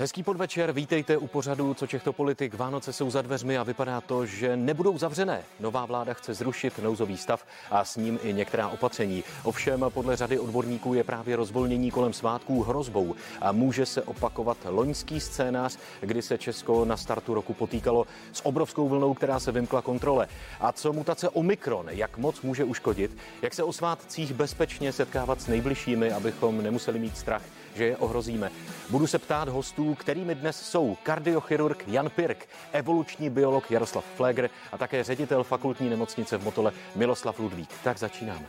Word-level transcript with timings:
Hezký 0.00 0.22
podvečer, 0.22 0.72
vítejte 0.72 1.16
u 1.16 1.26
pořadu 1.26 1.74
Co 1.74 1.86
Čechto 1.86 2.12
politik. 2.12 2.54
Vánoce 2.54 2.92
jsou 2.92 3.10
za 3.10 3.22
dveřmi 3.22 3.58
a 3.58 3.62
vypadá 3.62 4.00
to, 4.00 4.26
že 4.26 4.56
nebudou 4.56 4.98
zavřené. 4.98 5.42
Nová 5.60 5.86
vláda 5.86 6.14
chce 6.14 6.34
zrušit 6.34 6.78
nouzový 6.78 7.16
stav 7.16 7.46
a 7.70 7.84
s 7.84 7.96
ním 7.96 8.18
i 8.22 8.32
některá 8.32 8.68
opatření. 8.68 9.24
Ovšem 9.42 9.84
podle 9.88 10.16
řady 10.16 10.38
odborníků 10.38 10.94
je 10.94 11.04
právě 11.04 11.36
rozvolnění 11.36 11.90
kolem 11.90 12.12
svátků 12.12 12.62
hrozbou 12.62 13.14
a 13.40 13.52
může 13.52 13.86
se 13.86 14.02
opakovat 14.02 14.56
loňský 14.64 15.20
scénář, 15.20 15.78
kdy 16.00 16.22
se 16.22 16.38
Česko 16.38 16.84
na 16.84 16.96
startu 16.96 17.34
roku 17.34 17.54
potýkalo 17.54 18.06
s 18.32 18.46
obrovskou 18.46 18.88
vlnou, 18.88 19.14
která 19.14 19.40
se 19.40 19.52
vymkla 19.52 19.82
kontrole. 19.82 20.28
A 20.60 20.72
co 20.72 20.92
mutace 20.92 21.28
Omikron, 21.28 21.86
jak 21.90 22.18
moc 22.18 22.40
může 22.40 22.64
uškodit, 22.64 23.16
jak 23.42 23.54
se 23.54 23.62
o 23.62 23.72
svátcích 23.72 24.34
bezpečně 24.34 24.92
setkávat 24.92 25.40
s 25.40 25.46
nejbližšími, 25.46 26.12
abychom 26.12 26.62
nemuseli 26.62 26.98
mít 26.98 27.16
strach 27.16 27.42
že 27.74 27.84
je 27.84 27.96
ohrozíme. 27.96 28.50
Budu 28.90 29.06
se 29.06 29.18
ptát 29.18 29.48
hostů, 29.48 29.89
kterými 29.94 30.34
dnes 30.34 30.70
jsou 30.70 30.96
kardiochirurg 31.02 31.88
Jan 31.88 32.10
Pirk, 32.10 32.48
evoluční 32.72 33.30
biolog 33.30 33.70
Jaroslav 33.70 34.04
Flegr 34.04 34.50
a 34.72 34.78
také 34.78 35.04
ředitel 35.04 35.44
fakultní 35.44 35.90
nemocnice 35.90 36.38
v 36.38 36.44
Motole 36.44 36.72
Miloslav 36.96 37.38
Ludvík. 37.38 37.68
Tak 37.84 37.98
začínáme. 37.98 38.46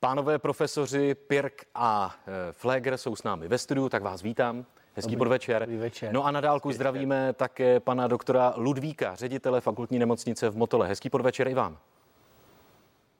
Pánové 0.00 0.38
profesoři 0.38 1.14
Pirk 1.14 1.64
a 1.74 2.14
e, 2.26 2.52
Flegr 2.52 2.96
jsou 2.96 3.16
s 3.16 3.22
námi 3.22 3.48
ve 3.48 3.58
studiu, 3.58 3.88
tak 3.88 4.02
vás 4.02 4.22
vítám. 4.22 4.66
Hezký 4.94 5.10
Dobrý, 5.10 5.18
podvečer. 5.18 5.62
Dobrý 5.62 5.76
večer. 5.76 6.12
No 6.12 6.24
a 6.26 6.30
na 6.30 6.40
dálku 6.40 6.72
zdravíme 6.72 7.32
také 7.32 7.80
pana 7.80 8.06
doktora 8.06 8.54
Ludvíka, 8.56 9.14
ředitele 9.14 9.60
fakultní 9.60 9.98
nemocnice 9.98 10.50
v 10.50 10.56
Motole. 10.56 10.88
Hezký 10.88 11.10
podvečer 11.10 11.48
i 11.48 11.54
vám. 11.54 11.78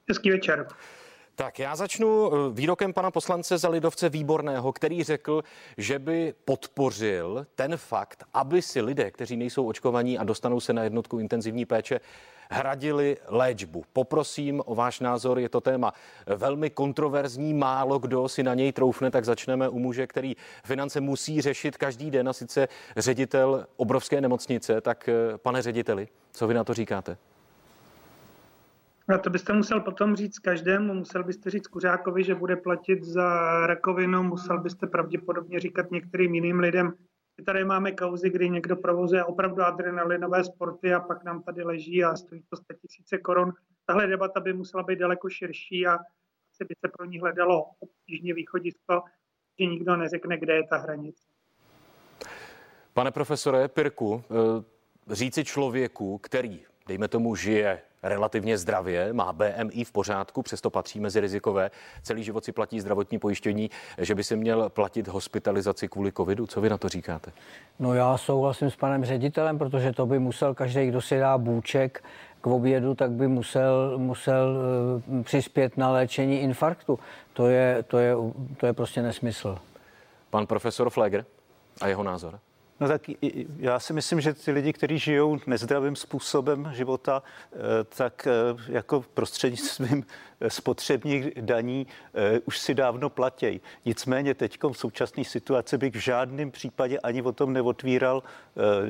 Hezký 0.08 0.30
večer. 0.30 0.68
Tak 1.34 1.58
já 1.58 1.76
začnu 1.76 2.32
eh, 2.32 2.52
výrokem 2.52 2.92
pana 2.92 3.10
poslance 3.10 3.58
za 3.58 3.68
Lidovce 3.68 4.08
Výborného, 4.08 4.72
který 4.72 5.04
řekl, 5.04 5.44
že 5.78 5.98
by 5.98 6.34
podpořil 6.44 7.46
ten 7.54 7.76
fakt, 7.76 8.24
aby 8.34 8.62
si 8.62 8.80
lidé, 8.80 9.10
kteří 9.10 9.36
nejsou 9.36 9.66
očkovaní 9.66 10.18
a 10.18 10.24
dostanou 10.24 10.60
se 10.60 10.72
na 10.72 10.84
jednotku 10.84 11.18
intenzivní 11.18 11.64
péče, 11.64 12.00
hradili 12.50 13.16
léčbu. 13.28 13.84
Poprosím 13.92 14.62
o 14.66 14.74
váš 14.74 15.00
názor, 15.00 15.38
je 15.38 15.48
to 15.48 15.60
téma 15.60 15.92
velmi 16.26 16.70
kontroverzní, 16.70 17.54
málo 17.54 17.98
kdo 17.98 18.28
si 18.28 18.42
na 18.42 18.54
něj 18.54 18.72
troufne, 18.72 19.10
tak 19.10 19.24
začneme 19.24 19.68
u 19.68 19.78
muže, 19.78 20.06
který 20.06 20.36
finance 20.64 21.00
musí 21.00 21.40
řešit 21.40 21.76
každý 21.76 22.10
den 22.10 22.28
a 22.28 22.32
sice 22.32 22.68
ředitel 22.96 23.66
obrovské 23.76 24.20
nemocnice. 24.20 24.80
Tak 24.80 25.08
eh, 25.08 25.38
pane 25.38 25.62
řediteli, 25.62 26.08
co 26.32 26.46
vy 26.46 26.54
na 26.54 26.64
to 26.64 26.74
říkáte? 26.74 27.16
A 29.14 29.18
to 29.18 29.30
byste 29.30 29.52
musel 29.52 29.80
potom 29.80 30.16
říct 30.16 30.38
každému, 30.38 30.94
musel 30.94 31.24
byste 31.24 31.50
říct 31.50 31.66
Kuřákovi, 31.66 32.24
že 32.24 32.34
bude 32.34 32.56
platit 32.56 33.04
za 33.04 33.26
rakovinu, 33.66 34.22
musel 34.22 34.60
byste 34.60 34.86
pravděpodobně 34.86 35.60
říkat 35.60 35.90
některým 35.90 36.34
jiným 36.34 36.60
lidem. 36.60 36.94
My 37.38 37.44
tady 37.44 37.64
máme 37.64 37.92
kauzy, 37.92 38.30
kdy 38.30 38.50
někdo 38.50 38.76
provozuje 38.76 39.24
opravdu 39.24 39.62
adrenalinové 39.62 40.44
sporty 40.44 40.94
a 40.94 41.00
pak 41.00 41.24
nám 41.24 41.42
tady 41.42 41.62
leží 41.62 42.04
a 42.04 42.16
stojí 42.16 42.42
to 42.50 42.56
100 42.56 42.74
tisíce 42.74 43.18
korun. 43.18 43.52
Tahle 43.86 44.06
debata 44.06 44.40
by 44.40 44.52
musela 44.52 44.82
být 44.82 44.98
daleko 44.98 45.30
širší 45.30 45.86
a 45.86 45.94
asi 45.94 46.64
by 46.68 46.74
se 46.86 46.88
pro 46.96 47.04
ní 47.04 47.20
hledalo 47.20 47.64
obtížně 47.78 48.34
východisko, 48.34 49.02
že 49.58 49.66
nikdo 49.66 49.96
neřekne, 49.96 50.38
kde 50.38 50.54
je 50.54 50.66
ta 50.66 50.76
hranice. 50.76 51.28
Pane 52.92 53.10
profesore 53.10 53.68
Pirku, 53.68 54.24
eh, 54.30 55.14
říci 55.14 55.44
člověku, 55.44 56.18
který, 56.18 56.64
dejme 56.88 57.08
tomu, 57.08 57.36
žije 57.36 57.80
relativně 58.02 58.58
zdravě, 58.58 59.12
má 59.12 59.32
BMI 59.32 59.84
v 59.84 59.92
pořádku, 59.92 60.42
přesto 60.42 60.70
patří 60.70 61.00
mezi 61.00 61.20
rizikové, 61.20 61.70
celý 62.02 62.24
život 62.24 62.44
si 62.44 62.52
platí 62.52 62.80
zdravotní 62.80 63.18
pojištění, 63.18 63.70
že 63.98 64.14
by 64.14 64.24
si 64.24 64.36
měl 64.36 64.68
platit 64.68 65.08
hospitalizaci 65.08 65.88
kvůli 65.88 66.12
covidu. 66.12 66.46
Co 66.46 66.60
vy 66.60 66.68
na 66.68 66.78
to 66.78 66.88
říkáte? 66.88 67.32
No 67.78 67.94
já 67.94 68.16
souhlasím 68.16 68.70
s 68.70 68.76
panem 68.76 69.04
ředitelem, 69.04 69.58
protože 69.58 69.92
to 69.92 70.06
by 70.06 70.18
musel 70.18 70.54
každý, 70.54 70.86
kdo 70.86 71.00
si 71.00 71.18
dá 71.18 71.38
bůček 71.38 72.04
k 72.40 72.46
obědu, 72.46 72.94
tak 72.94 73.10
by 73.10 73.28
musel, 73.28 73.98
musel 73.98 74.56
uh, 75.06 75.22
přispět 75.22 75.76
na 75.76 75.90
léčení 75.90 76.40
infarktu. 76.40 76.98
To 77.32 77.46
je, 77.46 77.82
to, 77.82 77.98
je, 77.98 78.14
to 78.56 78.66
je 78.66 78.72
prostě 78.72 79.02
nesmysl. 79.02 79.58
Pan 80.30 80.46
profesor 80.46 80.90
Fleger 80.90 81.24
a 81.80 81.88
jeho 81.88 82.02
názor? 82.02 82.38
No 82.80 82.88
tak 82.88 83.02
já 83.58 83.80
si 83.80 83.92
myslím, 83.92 84.20
že 84.20 84.34
ty 84.34 84.52
lidi, 84.52 84.72
kteří 84.72 84.98
žijou 84.98 85.38
nezdravým 85.46 85.96
způsobem 85.96 86.70
života, 86.74 87.22
eh, 87.52 87.56
tak 87.96 88.26
eh, 88.26 88.32
jako 88.68 89.04
prostřednictvím 89.14 90.04
eh, 90.40 90.50
spotřebních 90.50 91.30
daní 91.40 91.86
už 92.44 92.58
si 92.58 92.74
dávno 92.74 93.10
platějí. 93.10 93.60
Nicméně 93.84 94.34
teď 94.34 94.58
v 94.62 94.72
současné 94.72 95.24
situaci 95.24 95.78
bych 95.78 95.94
v 95.94 95.98
žádném 95.98 96.50
případě 96.50 96.98
ani 96.98 97.22
o 97.22 97.32
tom 97.32 97.52
neotvíral 97.52 98.22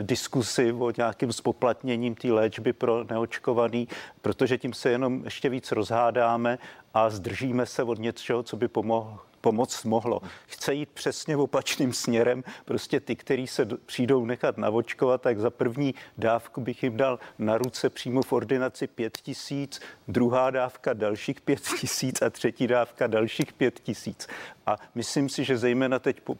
diskusy 0.03 0.73
o 0.73 0.93
nějakým 0.97 1.33
spoplatněním 1.33 2.15
té 2.15 2.33
léčby 2.33 2.73
pro 2.73 3.05
neočkovaný, 3.05 3.89
protože 4.23 4.59
tím 4.59 4.73
se 4.73 4.91
jenom 4.91 5.25
ještě 5.25 5.49
víc 5.49 5.73
rozhádáme 5.73 6.59
a 6.95 7.11
zdržíme 7.11 7.67
se 7.67 7.83
od 7.83 7.99
něčeho, 7.99 8.43
co 8.43 8.57
by 8.57 8.69
pomohlo 8.69 9.32
pomoct 9.43 9.85
mohlo. 9.85 10.21
Chce 10.47 10.75
jít 10.75 10.89
přesně 10.89 11.37
opačným 11.37 11.93
směrem. 11.93 12.45
Prostě 12.65 13.01
ty, 13.01 13.17
kteří 13.17 13.47
se 13.47 13.67
přijdou 13.87 14.25
nechat 14.25 14.59
navočkovat, 14.59 15.23
tak 15.23 15.39
za 15.39 15.51
první 15.51 15.95
dávku 16.19 16.61
bych 16.61 16.83
jim 16.83 16.97
dal 16.97 17.19
na 17.39 17.59
ruce 17.59 17.91
přímo 17.91 18.23
v 18.23 18.33
ordinaci 18.33 18.87
pět 18.87 19.19
tisíc, 19.19 19.81
druhá 20.09 20.51
dávka 20.51 20.93
dalších 20.93 21.41
pět 21.41 21.61
tisíc 21.81 22.23
a 22.23 22.31
třetí 22.31 22.67
dávka 22.67 23.07
dalších 23.07 23.53
pět 23.53 23.81
tisíc. 23.81 24.29
A 24.67 24.77
myslím 24.95 25.29
si, 25.29 25.45
že 25.45 25.59
zejména 25.59 25.99
teď 25.99 26.21
po, 26.21 26.37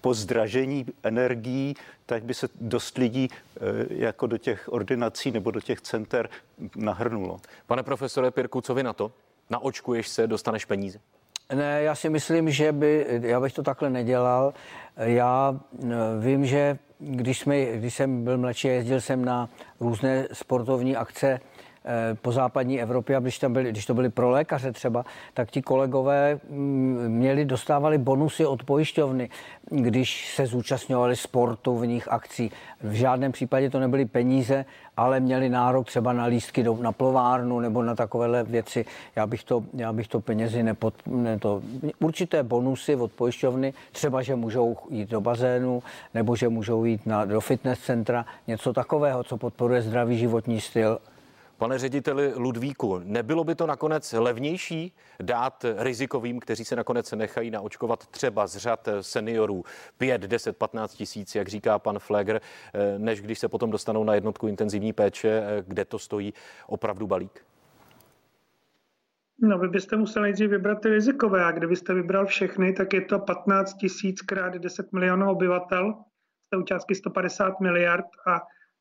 po 0.00 0.14
zdražení 0.14 0.86
energií, 1.02 1.74
tak 2.06 2.24
by 2.24 2.34
se 2.34 2.48
dost 2.60 2.98
lidí 2.98 3.28
eh, 3.30 3.60
jako 3.90 4.26
do 4.26 4.38
těch 4.38 4.72
ordinací 4.72 5.30
nebo 5.30 5.50
do 5.50 5.60
těch 5.60 5.80
center 5.80 6.28
nahrnulo. 6.76 7.40
Pane 7.66 7.82
profesore 7.82 8.30
Pirku, 8.30 8.60
co 8.60 8.74
vy 8.74 8.82
na 8.82 8.92
to? 8.92 9.12
Naočkuješ 9.50 10.08
se, 10.08 10.26
dostaneš 10.26 10.64
peníze? 10.64 11.00
Ne, 11.54 11.82
já 11.82 11.94
si 11.94 12.10
myslím, 12.10 12.50
že 12.50 12.72
by, 12.72 13.06
já 13.22 13.40
bych 13.40 13.52
to 13.52 13.62
takhle 13.62 13.90
nedělal. 13.90 14.54
Já 14.96 15.60
eh, 15.82 15.86
vím, 16.20 16.46
že 16.46 16.78
když, 16.98 17.38
jsme, 17.38 17.64
když 17.64 17.94
jsem 17.94 18.24
byl 18.24 18.38
mladší, 18.38 18.68
jezdil 18.68 19.00
jsem 19.00 19.24
na 19.24 19.48
různé 19.80 20.28
sportovní 20.32 20.96
akce 20.96 21.40
po 22.22 22.32
západní 22.32 22.82
Evropě, 22.82 23.16
a 23.16 23.20
když, 23.20 23.38
tam 23.38 23.52
byli, 23.52 23.70
když 23.70 23.86
to 23.86 23.94
byli 23.94 24.08
pro 24.08 24.30
lékaře 24.30 24.72
třeba, 24.72 25.04
tak 25.34 25.50
ti 25.50 25.62
kolegové 25.62 26.38
mm, 26.50 27.04
měli, 27.08 27.44
dostávali 27.44 27.98
bonusy 27.98 28.46
od 28.46 28.62
pojišťovny, 28.62 29.30
když 29.70 30.34
se 30.34 30.46
zúčastňovali 30.46 31.16
sportovních 31.16 32.12
akcí. 32.12 32.50
V 32.82 32.92
žádném 32.92 33.32
případě 33.32 33.70
to 33.70 33.80
nebyly 33.80 34.04
peníze, 34.04 34.64
ale 34.96 35.20
měli 35.20 35.48
nárok 35.48 35.86
třeba 35.86 36.12
na 36.12 36.24
lístky 36.24 36.62
do, 36.62 36.78
na 36.80 36.92
plovárnu 36.92 37.60
nebo 37.60 37.82
na 37.82 37.94
takovéhle 37.94 38.44
věci. 38.44 38.84
Já 39.16 39.26
bych 39.26 39.44
to, 39.44 39.64
já 39.74 39.92
bych 39.92 40.08
to 40.08 40.20
penězi 40.20 40.62
nepod... 40.62 40.94
Ne 41.06 41.38
to, 41.38 41.62
určité 42.00 42.42
bonusy 42.42 42.96
od 42.96 43.12
pojišťovny, 43.12 43.74
třeba, 43.92 44.22
že 44.22 44.36
můžou 44.36 44.76
jít 44.90 45.10
do 45.10 45.20
bazénu, 45.20 45.82
nebo 46.14 46.36
že 46.36 46.48
můžou 46.48 46.84
jít 46.84 47.06
na, 47.06 47.24
do 47.24 47.40
fitness 47.40 47.80
centra, 47.80 48.26
něco 48.46 48.72
takového, 48.72 49.24
co 49.24 49.36
podporuje 49.36 49.82
zdravý 49.82 50.18
životní 50.18 50.60
styl 50.60 50.98
Pane 51.60 51.78
řediteli 51.78 52.32
Ludvíku, 52.36 53.00
nebylo 53.04 53.44
by 53.44 53.54
to 53.54 53.66
nakonec 53.66 54.12
levnější 54.12 54.92
dát 55.22 55.64
rizikovým, 55.78 56.40
kteří 56.40 56.64
se 56.64 56.76
nakonec 56.76 57.12
nechají 57.12 57.50
naočkovat 57.50 58.06
třeba 58.06 58.46
z 58.46 58.56
řad 58.56 58.88
seniorů 59.00 59.64
5, 59.98 60.20
10, 60.20 60.56
15 60.56 60.94
tisíc, 60.94 61.34
jak 61.34 61.48
říká 61.48 61.78
pan 61.78 61.98
Fleger, 61.98 62.40
než 62.98 63.20
když 63.20 63.38
se 63.38 63.48
potom 63.48 63.70
dostanou 63.70 64.04
na 64.04 64.14
jednotku 64.14 64.48
intenzivní 64.48 64.92
péče, 64.92 65.44
kde 65.66 65.84
to 65.84 65.98
stojí 65.98 66.34
opravdu 66.66 67.06
balík? 67.06 67.44
No, 69.38 69.58
vy 69.58 69.68
byste 69.68 69.96
museli 69.96 70.22
nejdřív 70.22 70.50
vybrat 70.50 70.80
ty 70.80 70.88
rizikové 70.88 71.44
a 71.44 71.50
kdybyste 71.50 71.94
vybral 71.94 72.26
všechny, 72.26 72.72
tak 72.72 72.92
je 72.92 73.00
to 73.00 73.18
15 73.18 73.74
tisíc 73.74 74.22
krát 74.22 74.54
10 74.54 74.92
milionů 74.92 75.30
obyvatel, 75.30 75.94
u 76.58 76.62
částky 76.62 76.94
150 76.94 77.60
miliard 77.60 78.06
a 78.26 78.40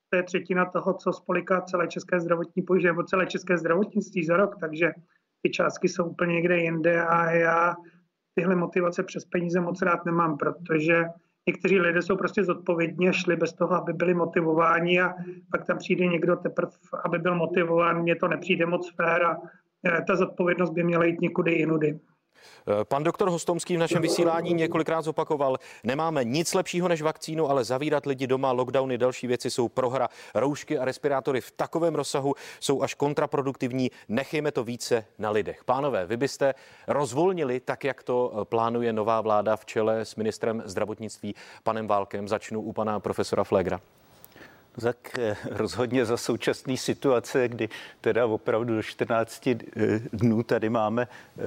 to 0.09 0.15
je 0.15 0.23
třetina 0.23 0.65
toho, 0.65 0.93
co 0.93 1.13
spoliká 1.13 1.61
celé 1.61 1.87
české 1.87 2.19
zdravotní 2.19 2.63
pojištění 2.63 2.91
nebo 2.91 3.03
celé 3.03 3.25
české 3.25 3.57
zdravotnictví 3.57 4.25
za 4.25 4.37
rok, 4.37 4.55
takže 4.59 4.91
ty 5.41 5.49
částky 5.49 5.89
jsou 5.89 6.05
úplně 6.05 6.33
někde 6.33 6.57
jinde 6.57 7.01
a 7.01 7.31
já 7.31 7.75
tyhle 8.35 8.55
motivace 8.55 9.03
přes 9.03 9.25
peníze 9.25 9.59
moc 9.59 9.81
rád 9.81 10.05
nemám, 10.05 10.37
protože 10.37 11.05
někteří 11.47 11.79
lidé 11.79 12.01
jsou 12.01 12.17
prostě 12.17 12.43
zodpovědní 12.43 13.09
a 13.09 13.11
šli 13.11 13.35
bez 13.35 13.53
toho, 13.53 13.71
aby 13.71 13.93
byli 13.93 14.13
motivováni 14.13 15.01
a 15.01 15.13
pak 15.51 15.65
tam 15.65 15.77
přijde 15.77 16.07
někdo 16.07 16.35
teprve, 16.35 16.71
aby 17.05 17.19
byl 17.19 17.35
motivován, 17.35 18.01
mně 18.01 18.15
to 18.15 18.27
nepřijde 18.27 18.65
moc 18.65 18.95
fér 18.95 19.23
a 19.23 19.37
e, 19.87 20.01
ta 20.07 20.15
zodpovědnost 20.15 20.69
by 20.69 20.83
měla 20.83 21.05
jít 21.05 21.21
někudy 21.21 21.51
jinudy. 21.51 21.99
Eh, 22.67 22.85
pan 22.85 23.03
doktor 23.03 23.29
Hostomský 23.29 23.75
v 23.75 23.79
našem 23.79 24.01
vysílání 24.01 24.53
několikrát 24.53 25.01
zopakoval, 25.01 25.57
nemáme 25.83 26.23
nic 26.23 26.53
lepšího 26.53 26.87
než 26.87 27.01
vakcínu, 27.01 27.49
ale 27.49 27.63
zavírat 27.63 28.05
lidi 28.05 28.27
doma, 28.27 28.51
lockdowny, 28.51 28.97
další 28.97 29.27
věci 29.27 29.51
jsou 29.51 29.69
prohra. 29.69 30.07
Roušky 30.35 30.79
a 30.79 30.85
respirátory 30.85 31.41
v 31.41 31.51
takovém 31.51 31.95
rozsahu 31.95 32.35
jsou 32.59 32.81
až 32.81 32.93
kontraproduktivní. 32.93 33.91
Nechejme 34.07 34.51
to 34.51 34.63
více 34.63 35.05
na 35.17 35.29
lidech. 35.29 35.63
Pánové, 35.63 36.05
vy 36.05 36.17
byste 36.17 36.53
rozvolnili 36.87 37.59
tak, 37.59 37.83
jak 37.83 38.03
to 38.03 38.31
eh, 38.33 38.45
plánuje 38.45 38.93
nová 38.93 39.21
vláda 39.21 39.55
v 39.55 39.65
čele 39.65 40.05
s 40.05 40.15
ministrem 40.15 40.63
zdravotnictví 40.65 41.35
panem 41.63 41.87
Válkem. 41.87 42.27
Začnu 42.27 42.61
u 42.61 42.73
pana 42.73 42.99
profesora 42.99 43.43
Flegra 43.43 43.81
tak 44.79 45.19
eh, 45.19 45.37
rozhodně 45.49 46.05
za 46.05 46.17
současné 46.17 46.77
situace, 46.77 47.47
kdy 47.47 47.69
teda 48.01 48.25
opravdu 48.25 48.75
do 48.75 48.83
14 48.83 49.47
eh, 49.47 49.57
dnů 50.13 50.43
tady 50.43 50.69
máme 50.69 51.07
eh, 51.07 51.41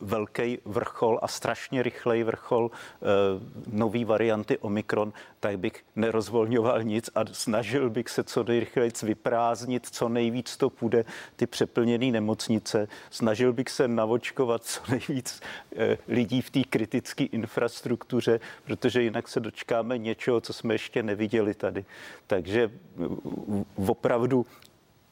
velký 0.00 0.58
vrchol 0.64 1.18
a 1.22 1.28
strašně 1.28 1.82
rychlej 1.82 2.22
vrchol 2.22 2.70
nový 3.72 4.04
varianty 4.04 4.58
Omikron, 4.58 5.12
tak 5.40 5.58
bych 5.58 5.84
nerozvolňoval 5.96 6.82
nic 6.82 7.10
a 7.14 7.24
snažil 7.32 7.90
bych 7.90 8.08
se 8.08 8.24
co 8.24 8.44
nejrychleji 8.44 8.92
vyprázdnit, 9.02 9.86
co 9.86 10.08
nejvíc 10.08 10.56
to 10.56 10.70
půjde, 10.70 11.04
ty 11.36 11.46
přeplněné 11.46 12.06
nemocnice. 12.06 12.88
Snažil 13.10 13.52
bych 13.52 13.68
se 13.68 13.88
navočkovat 13.88 14.64
co 14.64 14.80
nejvíc 14.88 15.40
lidí 16.08 16.42
v 16.42 16.50
té 16.50 16.64
kritické 16.64 17.24
infrastruktuře, 17.24 18.40
protože 18.64 19.02
jinak 19.02 19.28
se 19.28 19.40
dočkáme 19.40 19.98
něčeho, 19.98 20.40
co 20.40 20.52
jsme 20.52 20.74
ještě 20.74 21.02
neviděli 21.02 21.54
tady. 21.54 21.84
Takže 22.26 22.49
takže 22.50 22.70
opravdu, 23.86 24.46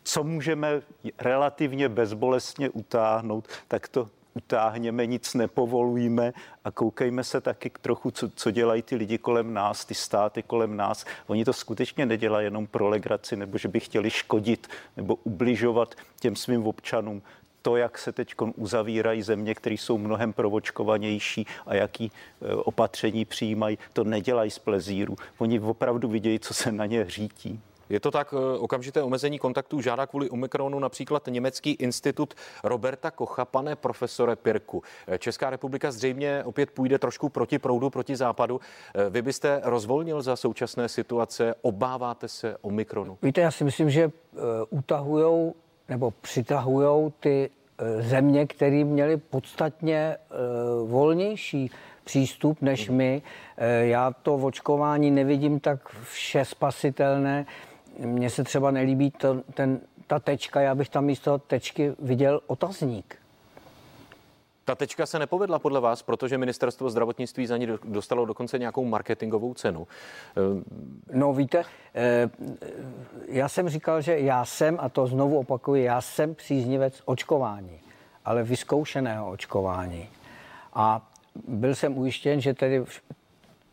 co 0.03 0.25
můžeme 0.25 0.83
relativně 1.19 1.89
bezbolestně 1.89 2.71
utáhnout, 2.71 3.49
tak 3.69 3.89
to 3.89 4.09
utáhněme, 4.35 5.07
nic 5.07 5.35
nepovolujeme 5.35 6.33
a 6.65 6.71
koukejme 6.71 7.25
se 7.25 7.41
taky 7.41 7.71
trochu, 7.71 8.11
co, 8.11 8.31
co 8.31 8.51
dělají 8.51 8.83
ty 8.83 8.97
lidi 8.97 9.19
kolem 9.19 9.55
nás, 9.55 9.85
ty 9.85 9.95
státy 9.95 10.43
kolem 10.43 10.77
nás. 10.77 11.05
Oni 11.27 11.45
to 11.45 11.53
skutečně 11.53 12.07
nedělají 12.07 12.47
jenom 12.47 12.67
pro 12.67 12.89
legraci, 12.89 13.37
nebo 13.37 13.59
že 13.59 13.69
by 13.69 13.81
chtěli 13.81 14.11
škodit 14.11 14.69
nebo 14.97 15.15
ubližovat 15.15 15.95
těm 16.21 16.37
svým 16.37 16.67
občanům 16.67 17.23
to, 17.63 17.77
jak 17.77 17.99
se 17.99 18.13
teď 18.13 18.35
uzavírají 18.57 19.23
země, 19.23 19.55
které 19.55 19.75
jsou 19.75 19.99
mnohem 19.99 20.33
provočkovanější 20.33 21.47
a 21.67 21.75
jaký 21.75 22.13
e, 22.43 22.55
opatření 22.55 23.25
přijímají, 23.25 23.79
to 23.93 24.05
nedělají 24.05 24.51
z 24.51 24.59
plezíru. 24.59 25.17
Oni 25.39 25.61
opravdu 25.61 26.09
vidějí, 26.09 26.39
co 26.39 26.55
se 26.55 26.73
na 26.73 26.87
ně 26.87 27.11
řítí. 27.11 27.61
Je 27.89 28.01
to 28.01 28.11
tak, 28.11 28.35
e, 28.35 28.59
okamžité 28.59 29.03
omezení 29.03 29.39
kontaktů 29.39 29.81
žádá 29.81 30.07
kvůli 30.07 30.31
Omikronu 30.31 30.79
například 30.79 31.27
Německý 31.27 31.71
institut 31.71 32.35
Roberta 32.65 33.11
Kocha. 33.11 33.45
Pane 33.45 33.77
profesore 33.77 34.37
Pirku, 34.37 34.83
e, 35.07 35.19
Česká 35.19 35.51
republika 35.51 35.91
zřejmě 35.91 36.43
opět 36.45 36.71
půjde 36.71 36.99
trošku 36.99 37.29
proti 37.29 37.59
proudu, 37.59 37.91
proti 37.91 38.17
západu. 38.17 38.61
Vy 39.11 39.23
byste 39.23 39.61
rozvolnil 39.65 40.23
za 40.23 40.37
současné 40.37 40.89
situace, 40.89 41.55
obáváte 41.63 42.29
se 42.29 42.57
Omikronu? 42.61 43.19
Víte, 43.23 43.41
já 43.41 43.51
si 43.51 43.65
myslím, 43.65 43.91
že 43.91 44.11
utahujou 44.71 45.55
nebo 45.89 46.11
přitahují 46.11 47.13
ty 47.21 47.51
e, 47.79 48.03
země, 48.03 48.47
které 48.47 48.85
měly 48.85 49.17
podstatně 49.17 49.97
e, 49.97 50.17
volnější 50.87 51.71
přístup 52.05 52.63
než 52.63 52.89
my. 52.89 53.23
E, 53.57 53.87
já 53.87 54.11
to 54.11 54.35
očkování 54.35 55.11
nevidím 55.11 55.61
tak 55.61 55.89
vše 55.89 56.45
spasitelné. 56.45 57.47
Mně 57.99 58.31
se 58.31 58.45
třeba 58.45 58.71
nelíbí 58.71 59.11
to, 59.11 59.43
ten, 59.55 59.81
ta 60.07 60.19
tečka, 60.19 60.61
já 60.61 60.75
bych 60.75 60.89
tam 60.89 61.05
místo 61.05 61.39
tečky 61.39 61.93
viděl 61.99 62.41
otazník. 62.47 63.17
Ta 64.69 64.75
tečka 64.75 65.07
se 65.07 65.19
nepovedla 65.19 65.59
podle 65.59 65.81
vás, 65.81 66.03
protože 66.03 66.39
ministerstvo 66.39 66.91
zdravotnictví 66.91 67.47
za 67.47 67.57
ní 67.57 67.69
dostalo 67.85 68.25
dokonce 68.25 68.59
nějakou 68.59 68.85
marketingovou 68.85 69.55
cenu. 69.55 69.87
No 71.13 71.33
víte, 71.33 71.65
eh, 71.95 72.31
já 73.29 73.49
jsem 73.49 73.69
říkal, 73.69 74.01
že 74.01 74.19
já 74.19 74.45
jsem, 74.45 74.77
a 74.81 74.89
to 74.89 75.07
znovu 75.07 75.39
opakuju, 75.39 75.83
já 75.83 76.01
jsem 76.01 76.35
příznivec 76.35 77.03
očkování, 77.05 77.81
ale 78.25 78.43
vyzkoušeného 78.43 79.31
očkování. 79.31 80.09
A 80.75 81.11
byl 81.49 81.75
jsem 81.75 81.99
ujištěn, 81.99 82.41
že 82.41 82.55
tedy 82.55 82.85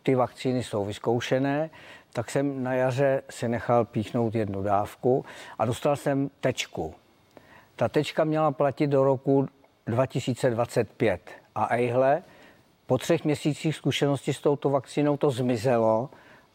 ty 0.04 0.16
vakcíny 0.16 0.64
jsou 0.64 0.86
vyzkoušené, 0.86 1.70
tak 2.14 2.30
jsem 2.32 2.64
na 2.64 2.74
jaře 2.74 3.24
si 3.30 3.48
nechal 3.48 3.86
píchnout 3.86 4.36
jednu 4.36 4.64
dávku 4.64 5.26
a 5.60 5.66
dostal 5.66 5.96
jsem 5.96 6.30
tečku. 6.40 6.94
Ta 7.76 7.90
tečka 7.90 8.24
měla 8.24 8.52
platit 8.52 8.88
do 8.88 9.04
roku 9.04 9.48
2025. 9.88 11.22
A 11.56 11.76
ejhle, 11.76 12.24
po 12.86 12.98
třech 12.98 13.26
měsících 13.26 13.76
zkušenosti 13.76 14.34
s 14.34 14.40
touto 14.40 14.70
vakcínou 14.70 15.18
to 15.18 15.32
zmizelo 15.32 16.10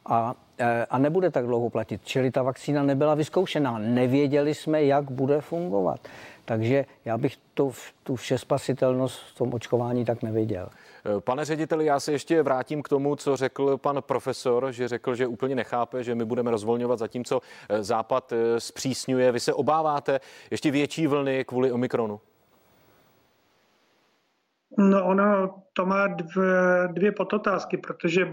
a, 0.07 0.35
e, 0.59 0.87
a 0.87 0.99
nebude 0.99 1.31
tak 1.31 1.47
dlouho 1.47 1.71
platit. 1.71 2.01
Čili 2.05 2.31
ta 2.31 2.43
vakcína 2.43 2.83
nebyla 2.83 3.15
vyzkoušená. 3.15 3.79
Nevěděli 3.79 4.55
jsme, 4.55 4.85
jak 4.85 5.11
bude 5.11 5.41
fungovat. 5.41 6.09
Takže 6.45 6.85
já 7.05 7.19
bych 7.19 7.37
tu, 7.55 7.73
tu 8.03 8.17
všespasitelnost 8.17 9.23
v 9.23 9.39
tom 9.39 9.55
očkování 9.55 10.05
tak 10.05 10.23
neviděl. 10.23 10.69
E, 11.17 11.21
pane 11.21 11.45
řediteli, 11.45 11.87
já 11.87 12.01
se 12.01 12.13
ještě 12.13 12.43
vrátím 12.43 12.83
k 12.83 12.89
tomu, 12.89 13.17
co 13.17 13.37
řekl 13.37 13.77
pan 13.77 14.03
profesor, 14.03 14.73
že 14.73 14.89
řekl, 14.89 15.15
že 15.15 15.27
úplně 15.27 15.55
nechápe, 15.55 16.05
že 16.05 16.15
my 16.15 16.25
budeme 16.25 16.51
rozvolňovat, 16.51 16.99
zatímco 16.99 17.41
e, 17.69 17.83
Západ 17.83 18.33
zpřísňuje. 18.59 19.33
Vy 19.33 19.41
se 19.41 19.55
obáváte 19.55 20.21
ještě 20.51 20.71
větší 20.71 21.07
vlny 21.07 21.45
kvůli 21.45 21.73
Omikronu? 21.73 22.21
No 24.79 25.07
ono 25.07 25.63
to 25.73 25.87
má 25.87 26.07
dvě, 26.07 26.89
dvě 26.93 27.13
podotázky, 27.13 27.77
protože 27.77 28.33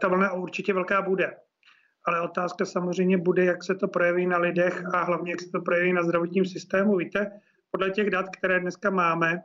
ta 0.00 0.08
vlna 0.08 0.32
určitě 0.32 0.74
velká 0.74 1.02
bude. 1.02 1.36
Ale 2.04 2.20
otázka 2.20 2.64
samozřejmě 2.64 3.18
bude, 3.18 3.44
jak 3.44 3.64
se 3.64 3.74
to 3.74 3.88
projeví 3.88 4.26
na 4.26 4.38
lidech 4.38 4.84
a 4.94 5.04
hlavně, 5.04 5.30
jak 5.30 5.40
se 5.40 5.50
to 5.50 5.60
projeví 5.60 5.92
na 5.92 6.02
zdravotním 6.02 6.44
systému. 6.44 6.96
Víte, 6.96 7.30
podle 7.70 7.90
těch 7.90 8.10
dat, 8.10 8.26
které 8.38 8.60
dneska 8.60 8.90
máme, 8.90 9.42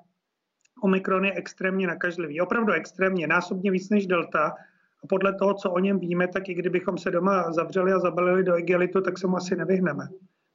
Omikron 0.84 1.26
je 1.26 1.34
extrémně 1.34 1.88
nakažlivý. 1.88 2.42
Opravdu 2.42 2.74
extrémně, 2.74 3.28
násobně 3.28 3.72
víc 3.72 3.90
než 3.90 4.08
Delta. 4.08 4.56
A 5.04 5.08
podle 5.10 5.34
toho, 5.34 5.54
co 5.54 5.72
o 5.72 5.80
něm 5.80 6.00
víme, 6.00 6.28
tak 6.28 6.50
i 6.50 6.54
kdybychom 6.54 6.98
se 6.98 7.12
doma 7.12 7.54
zavřeli 7.54 7.94
a 7.94 8.00
zabalili 8.00 8.44
do 8.44 8.58
igelitu, 8.58 9.02
tak 9.02 9.18
se 9.18 9.28
mu 9.28 9.38
asi 9.38 9.56
nevyhneme. 9.56 10.08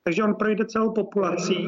Takže 0.07 0.25
on 0.25 0.35
projde 0.35 0.65
celou 0.65 0.93
populací 0.93 1.67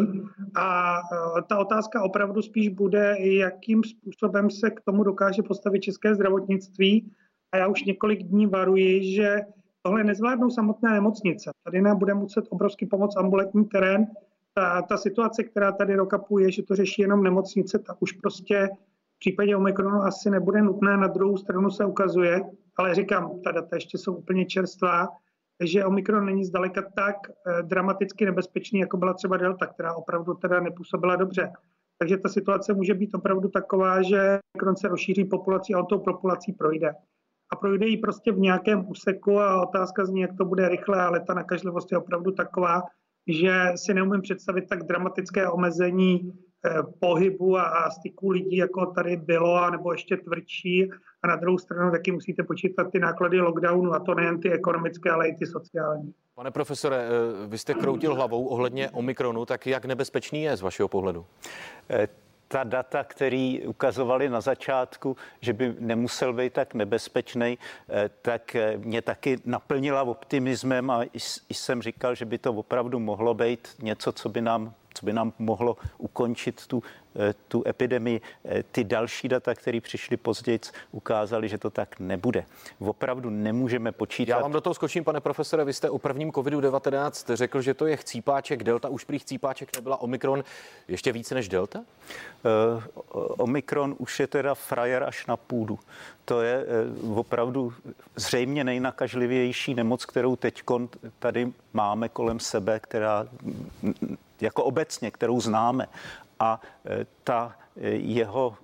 a 0.54 0.98
e, 1.38 1.42
ta 1.42 1.58
otázka 1.58 2.02
opravdu 2.02 2.42
spíš 2.42 2.68
bude, 2.68 3.16
jakým 3.18 3.84
způsobem 3.84 4.50
se 4.50 4.70
k 4.70 4.80
tomu 4.80 5.04
dokáže 5.04 5.42
postavit 5.42 5.80
české 5.80 6.14
zdravotnictví. 6.14 7.12
A 7.52 7.56
já 7.56 7.66
už 7.68 7.84
několik 7.84 8.22
dní 8.22 8.46
varuji, 8.46 9.14
že 9.14 9.40
tohle 9.82 10.04
nezvládnou 10.04 10.50
samotné 10.50 10.92
nemocnice. 10.92 11.50
Tady 11.64 11.82
nám 11.82 11.98
bude 11.98 12.14
muset 12.14 12.44
obrovský 12.50 12.86
pomoc 12.86 13.16
ambulantní 13.16 13.64
terén. 13.64 14.06
Ta, 14.54 14.82
ta 14.82 14.96
situace, 14.96 15.44
která 15.44 15.72
tady 15.72 15.94
rokapuje, 15.94 16.52
že 16.52 16.62
to 16.62 16.76
řeší 16.76 17.02
jenom 17.02 17.22
nemocnice, 17.22 17.78
tak 17.78 17.96
už 18.02 18.12
prostě 18.12 18.68
v 19.16 19.18
případě 19.18 19.56
Omikronu 19.56 20.02
asi 20.02 20.30
nebude 20.30 20.62
nutné. 20.62 20.96
Na 20.96 21.06
druhou 21.06 21.36
stranu 21.36 21.70
se 21.70 21.84
ukazuje, 21.84 22.40
ale 22.76 22.94
říkám, 22.94 23.40
ta 23.44 23.52
data 23.52 23.76
ještě 23.76 23.98
jsou 23.98 24.14
úplně 24.14 24.46
čerstvá, 24.46 25.08
že 25.64 25.84
Omikron 25.84 26.26
není 26.26 26.44
zdaleka 26.44 26.82
tak 26.96 27.16
eh, 27.28 27.62
dramaticky 27.62 28.24
nebezpečný, 28.24 28.80
jako 28.80 28.96
byla 28.96 29.14
třeba 29.14 29.36
Delta, 29.36 29.66
která 29.66 29.94
opravdu 29.94 30.34
teda 30.34 30.60
nepůsobila 30.60 31.16
dobře. 31.16 31.52
Takže 31.98 32.16
ta 32.16 32.28
situace 32.28 32.74
může 32.74 32.94
být 32.94 33.14
opravdu 33.14 33.48
taková, 33.48 34.02
že 34.02 34.38
Omikron 34.54 34.76
se 34.76 34.88
rozšíří 34.88 35.24
populací 35.24 35.74
a 35.74 35.78
on 35.78 35.86
tou 35.86 35.98
populací 35.98 36.52
projde. 36.52 36.92
A 37.52 37.56
projde 37.56 37.86
ji 37.86 37.96
prostě 37.96 38.32
v 38.32 38.38
nějakém 38.38 38.88
úseku 38.88 39.40
a 39.40 39.62
otázka 39.62 40.04
zní, 40.04 40.20
jak 40.20 40.36
to 40.36 40.44
bude 40.44 40.68
rychle, 40.68 41.02
ale 41.02 41.20
ta 41.20 41.34
nakažlivost 41.34 41.92
je 41.92 41.98
opravdu 41.98 42.32
taková, 42.32 42.82
že 43.28 43.64
si 43.76 43.94
neumím 43.94 44.22
představit 44.22 44.68
tak 44.68 44.82
dramatické 44.82 45.48
omezení 45.48 46.32
pohybu 47.00 47.58
a, 47.58 47.62
a 47.62 47.90
styku 47.90 48.30
lidí, 48.30 48.56
jako 48.56 48.86
tady 48.86 49.16
bylo, 49.16 49.70
nebo 49.70 49.92
ještě 49.92 50.16
tvrdší. 50.16 50.90
A 51.22 51.26
na 51.26 51.36
druhou 51.36 51.58
stranu 51.58 51.90
taky 51.90 52.12
musíte 52.12 52.42
počítat 52.42 52.92
ty 52.92 52.98
náklady 52.98 53.40
lockdownu, 53.40 53.92
a 53.92 53.98
to 53.98 54.14
nejen 54.14 54.40
ty 54.40 54.52
ekonomické, 54.52 55.10
ale 55.10 55.28
i 55.28 55.36
ty 55.36 55.46
sociální. 55.46 56.14
Pane 56.34 56.50
profesore, 56.50 56.96
eh, 56.96 57.46
vy 57.46 57.58
jste 57.58 57.74
kroutil 57.74 58.14
hlavou 58.14 58.46
ohledně 58.46 58.90
Omikronu, 58.90 59.46
tak 59.46 59.66
jak 59.66 59.84
nebezpečný 59.84 60.42
je 60.42 60.56
z 60.56 60.62
vašeho 60.62 60.88
pohledu? 60.88 61.26
Eh, 61.90 62.08
ta 62.48 62.64
data, 62.64 63.04
který 63.04 63.66
ukazovali 63.66 64.28
na 64.28 64.40
začátku, 64.40 65.16
že 65.40 65.52
by 65.52 65.74
nemusel 65.78 66.32
být 66.32 66.52
tak 66.52 66.74
nebezpečný, 66.74 67.58
tak 68.22 68.56
mě 68.76 69.02
taky 69.02 69.38
naplnila 69.44 70.02
optimismem 70.02 70.90
a 70.90 71.02
i 71.48 71.54
jsem 71.54 71.82
říkal, 71.82 72.14
že 72.14 72.24
by 72.24 72.38
to 72.38 72.52
opravdu 72.52 72.98
mohlo 72.98 73.34
být 73.34 73.68
něco, 73.82 74.12
co 74.12 74.28
by 74.28 74.40
nám 74.40 74.74
co 74.98 75.06
by 75.06 75.12
nám 75.12 75.32
mohlo 75.38 75.76
ukončit 75.98 76.66
tu 76.66 76.82
tu 77.48 77.62
epidemii. 77.66 78.20
Ty 78.72 78.84
další 78.84 79.28
data, 79.28 79.54
které 79.54 79.80
přišly 79.80 80.16
později, 80.16 80.60
ukázaly, 80.92 81.48
že 81.48 81.58
to 81.58 81.70
tak 81.70 82.00
nebude. 82.00 82.44
Opravdu 82.78 83.30
nemůžeme 83.30 83.92
počítat. 83.92 84.36
Já 84.36 84.42
vám 84.42 84.52
do 84.52 84.60
toho 84.60 84.74
skočím, 84.74 85.04
pane 85.04 85.20
profesore. 85.20 85.64
Vy 85.64 85.72
jste 85.72 85.90
o 85.90 85.98
prvním 85.98 86.30
COVID-19 86.30 87.34
řekl, 87.36 87.62
že 87.62 87.74
to 87.74 87.86
je 87.86 87.96
chcípáček 87.96 88.64
Delta. 88.64 88.88
Už 88.88 89.04
prý 89.04 89.18
chcípáček 89.18 89.76
nebyla 89.76 90.00
Omikron 90.00 90.44
ještě 90.88 91.12
více 91.12 91.34
než 91.34 91.48
Delta? 91.48 91.78
Uh, 91.78 92.82
Omikron 93.12 93.94
už 93.98 94.20
je 94.20 94.26
teda 94.26 94.54
frajer 94.54 95.02
až 95.02 95.26
na 95.26 95.36
půdu. 95.36 95.78
To 96.24 96.42
je 96.42 96.64
uh, 97.02 97.18
opravdu 97.18 97.72
zřejmě 98.16 98.64
nejnakažlivější 98.64 99.74
nemoc, 99.74 100.04
kterou 100.04 100.36
teď 100.36 100.62
tady 101.18 101.52
máme 101.72 102.08
kolem 102.08 102.40
sebe, 102.40 102.80
která 102.80 103.26
jako 104.40 104.64
obecně, 104.64 105.10
kterou 105.10 105.40
známe. 105.40 105.86
A 106.40 106.60
e, 106.86 107.06
ta 107.24 107.56
e, 107.76 107.88
jeho 107.90 108.56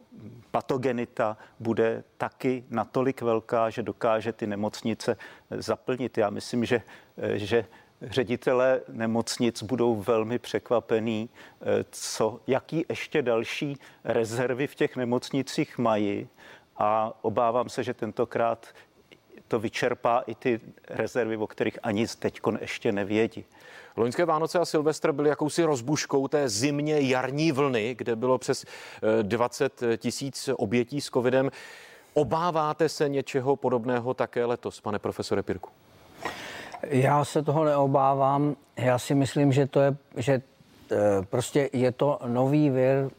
patogenita 0.50 1.36
bude 1.60 2.04
taky 2.16 2.64
natolik 2.70 3.22
velká, 3.22 3.70
že 3.70 3.82
dokáže 3.82 4.32
ty 4.32 4.46
nemocnice 4.46 5.16
zaplnit. 5.50 6.18
Já 6.18 6.30
myslím, 6.30 6.64
že, 6.64 6.82
e, 7.16 7.38
že 7.38 7.66
ředitelé 8.02 8.80
nemocnic 8.88 9.62
budou 9.62 9.94
velmi 9.96 10.38
překvapení, 10.38 11.30
co, 11.90 12.40
jaký 12.46 12.84
ještě 12.88 13.22
další 13.22 13.78
rezervy 14.04 14.66
v 14.66 14.74
těch 14.74 14.96
nemocnicích 14.96 15.78
mají 15.78 16.28
a 16.76 17.12
obávám 17.22 17.68
se, 17.68 17.82
že 17.82 17.94
tentokrát 17.94 18.66
to 19.48 19.58
vyčerpá 19.58 20.20
i 20.26 20.34
ty 20.34 20.60
rezervy, 20.88 21.36
o 21.36 21.46
kterých 21.46 21.78
ani 21.82 22.06
teď 22.06 22.40
ještě 22.60 22.92
nevědí. 22.92 23.44
Loňské 23.96 24.24
Vánoce 24.24 24.58
a 24.58 24.64
Silvestr 24.64 25.12
byly 25.12 25.28
jakousi 25.28 25.64
rozbuškou 25.64 26.28
té 26.28 26.48
zimně 26.48 27.00
jarní 27.00 27.52
vlny, 27.52 27.94
kde 27.98 28.16
bylo 28.16 28.38
přes 28.38 28.64
20 29.22 29.82
eh, 29.82 29.96
tisíc 29.96 30.50
obětí 30.56 31.00
s 31.00 31.10
covidem. 31.10 31.50
Obáváte 32.14 32.88
se 32.88 33.08
něčeho 33.08 33.56
podobného 33.56 34.14
také 34.14 34.44
letos, 34.44 34.80
pane 34.80 34.98
profesore 34.98 35.42
Pirku? 35.42 35.70
Já 36.82 37.24
se 37.24 37.42
toho 37.42 37.64
neobávám. 37.64 38.56
Já 38.76 38.98
si 38.98 39.14
myslím, 39.14 39.52
že 39.52 39.66
to 39.66 39.80
je, 39.80 39.96
že 40.16 40.42
eh, 40.92 40.96
prostě 41.30 41.70
je 41.72 41.92
to 41.92 42.18
nový 42.26 42.70
vir, 42.70 43.10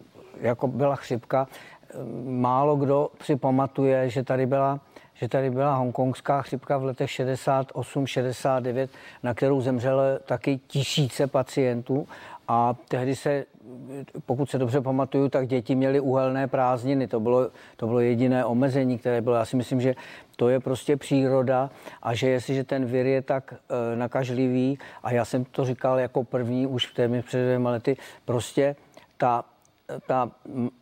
jako 0.42 0.68
byla 0.68 0.96
chřipka. 0.96 1.48
Málo 2.26 2.76
kdo 2.76 3.10
si 3.22 3.36
pamatuje, 3.36 4.10
že 4.10 4.24
tady 4.24 4.46
byla 4.46 4.80
že 5.18 5.28
tady 5.28 5.50
byla 5.50 5.76
hongkongská 5.76 6.42
chřipka 6.42 6.78
v 6.78 6.84
letech 6.84 7.12
68, 7.12 8.08
69, 8.08 8.92
na 9.24 9.34
kterou 9.34 9.62
zemřelo 9.62 10.02
taky 10.26 10.60
tisíce 10.68 11.28
pacientů 11.28 12.08
a 12.48 12.76
tehdy 12.88 13.16
se, 13.16 13.46
pokud 14.26 14.50
se 14.50 14.58
dobře 14.58 14.82
pamatuju, 14.82 15.30
tak 15.30 15.48
děti 15.48 15.76
měly 15.76 16.00
uhelné 16.00 16.48
prázdniny. 16.48 17.08
To 17.08 17.20
bylo, 17.20 17.50
to 17.76 17.88
bylo 17.88 18.00
jediné 18.00 18.46
omezení, 18.46 18.98
které 18.98 19.22
bylo. 19.22 19.36
Já 19.36 19.46
si 19.46 19.56
myslím, 19.56 19.82
že 19.82 19.96
to 20.36 20.50
je 20.50 20.60
prostě 20.60 20.98
příroda 20.98 21.70
a 22.02 22.14
že 22.14 22.30
jestliže 22.30 22.64
ten 22.64 22.86
vir 22.86 23.06
je 23.06 23.22
tak 23.22 23.54
e, 23.54 23.96
nakažlivý, 23.96 24.80
a 25.04 25.12
já 25.12 25.26
jsem 25.26 25.46
to 25.46 25.66
říkal 25.66 26.00
jako 26.00 26.24
první 26.24 26.68
už 26.68 26.88
v 26.88 26.94
téměř 26.94 27.26
před 27.26 27.44
dvěma 27.44 27.70
lety, 27.70 27.98
prostě 28.26 28.76
ta 29.18 29.44
ta 30.08 30.32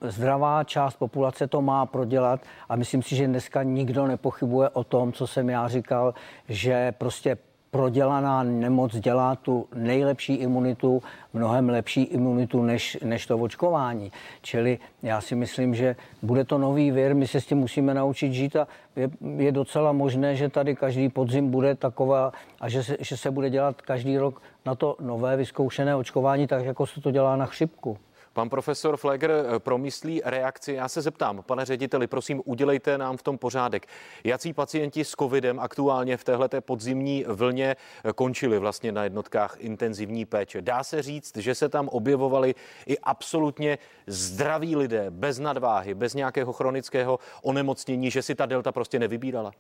zdravá 0.01 0.63
část 0.63 0.95
populace 0.95 1.47
to 1.47 1.61
má 1.61 1.85
prodělat 1.85 2.41
a 2.69 2.75
myslím 2.75 3.03
si, 3.03 3.15
že 3.15 3.27
dneska 3.27 3.63
nikdo 3.63 4.07
nepochybuje 4.07 4.69
o 4.69 4.83
tom, 4.83 5.13
co 5.13 5.27
jsem 5.27 5.49
já 5.49 5.67
říkal, 5.67 6.13
že 6.49 6.93
prostě 6.97 7.37
prodělaná 7.71 8.43
nemoc 8.43 8.95
dělá 8.95 9.35
tu 9.35 9.67
nejlepší 9.75 10.33
imunitu, 10.33 11.03
mnohem 11.33 11.69
lepší 11.69 12.03
imunitu 12.03 12.63
než, 12.63 12.97
než 13.03 13.25
to 13.25 13.37
očkování. 13.37 14.11
Čili 14.41 14.79
já 15.03 15.21
si 15.21 15.35
myslím, 15.35 15.75
že 15.75 15.95
bude 16.21 16.43
to 16.43 16.57
nový 16.57 16.91
vir, 16.91 17.15
my 17.15 17.27
se 17.27 17.41
s 17.41 17.45
tím 17.45 17.57
musíme 17.57 17.93
naučit 17.93 18.33
žít 18.33 18.55
a 18.55 18.67
je, 18.95 19.09
je 19.37 19.51
docela 19.51 19.91
možné, 19.91 20.35
že 20.35 20.49
tady 20.49 20.75
každý 20.75 21.09
podzim 21.09 21.51
bude 21.51 21.75
taková 21.75 22.31
a 22.61 22.69
že 22.69 22.83
se, 22.83 22.97
že 22.99 23.17
se 23.17 23.31
bude 23.31 23.49
dělat 23.49 23.81
každý 23.81 24.17
rok 24.17 24.41
na 24.65 24.75
to 24.75 24.95
nové 24.99 25.37
vyzkoušené 25.37 25.95
očkování, 25.95 26.47
tak 26.47 26.65
jako 26.65 26.85
se 26.85 27.01
to 27.01 27.11
dělá 27.11 27.35
na 27.35 27.45
chřipku. 27.45 27.97
Pan 28.33 28.49
profesor 28.49 28.97
Fleger 28.97 29.31
eh, 29.31 29.59
promyslí 29.59 30.21
reakci. 30.25 30.73
Já 30.73 30.87
se 30.87 31.01
zeptám, 31.01 31.43
pane 31.43 31.65
řediteli, 31.65 32.07
prosím, 32.07 32.41
udělejte 32.45 32.97
nám 32.97 33.17
v 33.17 33.23
tom 33.23 33.37
pořádek. 33.37 33.87
Jací 34.23 34.53
pacienti 34.53 35.05
s 35.05 35.11
covidem 35.11 35.59
aktuálně 35.59 36.17
v 36.17 36.23
téhle 36.23 36.49
podzimní 36.59 37.25
vlně 37.27 37.75
eh, 37.75 38.13
končili 38.13 38.59
vlastně 38.59 38.91
na 38.91 39.03
jednotkách 39.03 39.55
intenzivní 39.59 40.25
péče? 40.25 40.61
Dá 40.61 40.83
se 40.83 41.01
říct, 41.01 41.37
že 41.37 41.55
se 41.55 41.69
tam 41.69 41.87
objevovali 41.87 42.55
i 42.87 42.97
absolutně 42.97 43.77
zdraví 44.07 44.75
lidé, 44.75 45.05
bez 45.09 45.39
nadváhy, 45.39 45.93
bez 45.93 46.13
nějakého 46.13 46.53
chronického 46.53 47.19
onemocnění, 47.43 48.11
že 48.11 48.21
si 48.21 48.35
ta 48.35 48.45
delta 48.45 48.71
prostě 48.71 48.99
nevybírala? 48.99 49.51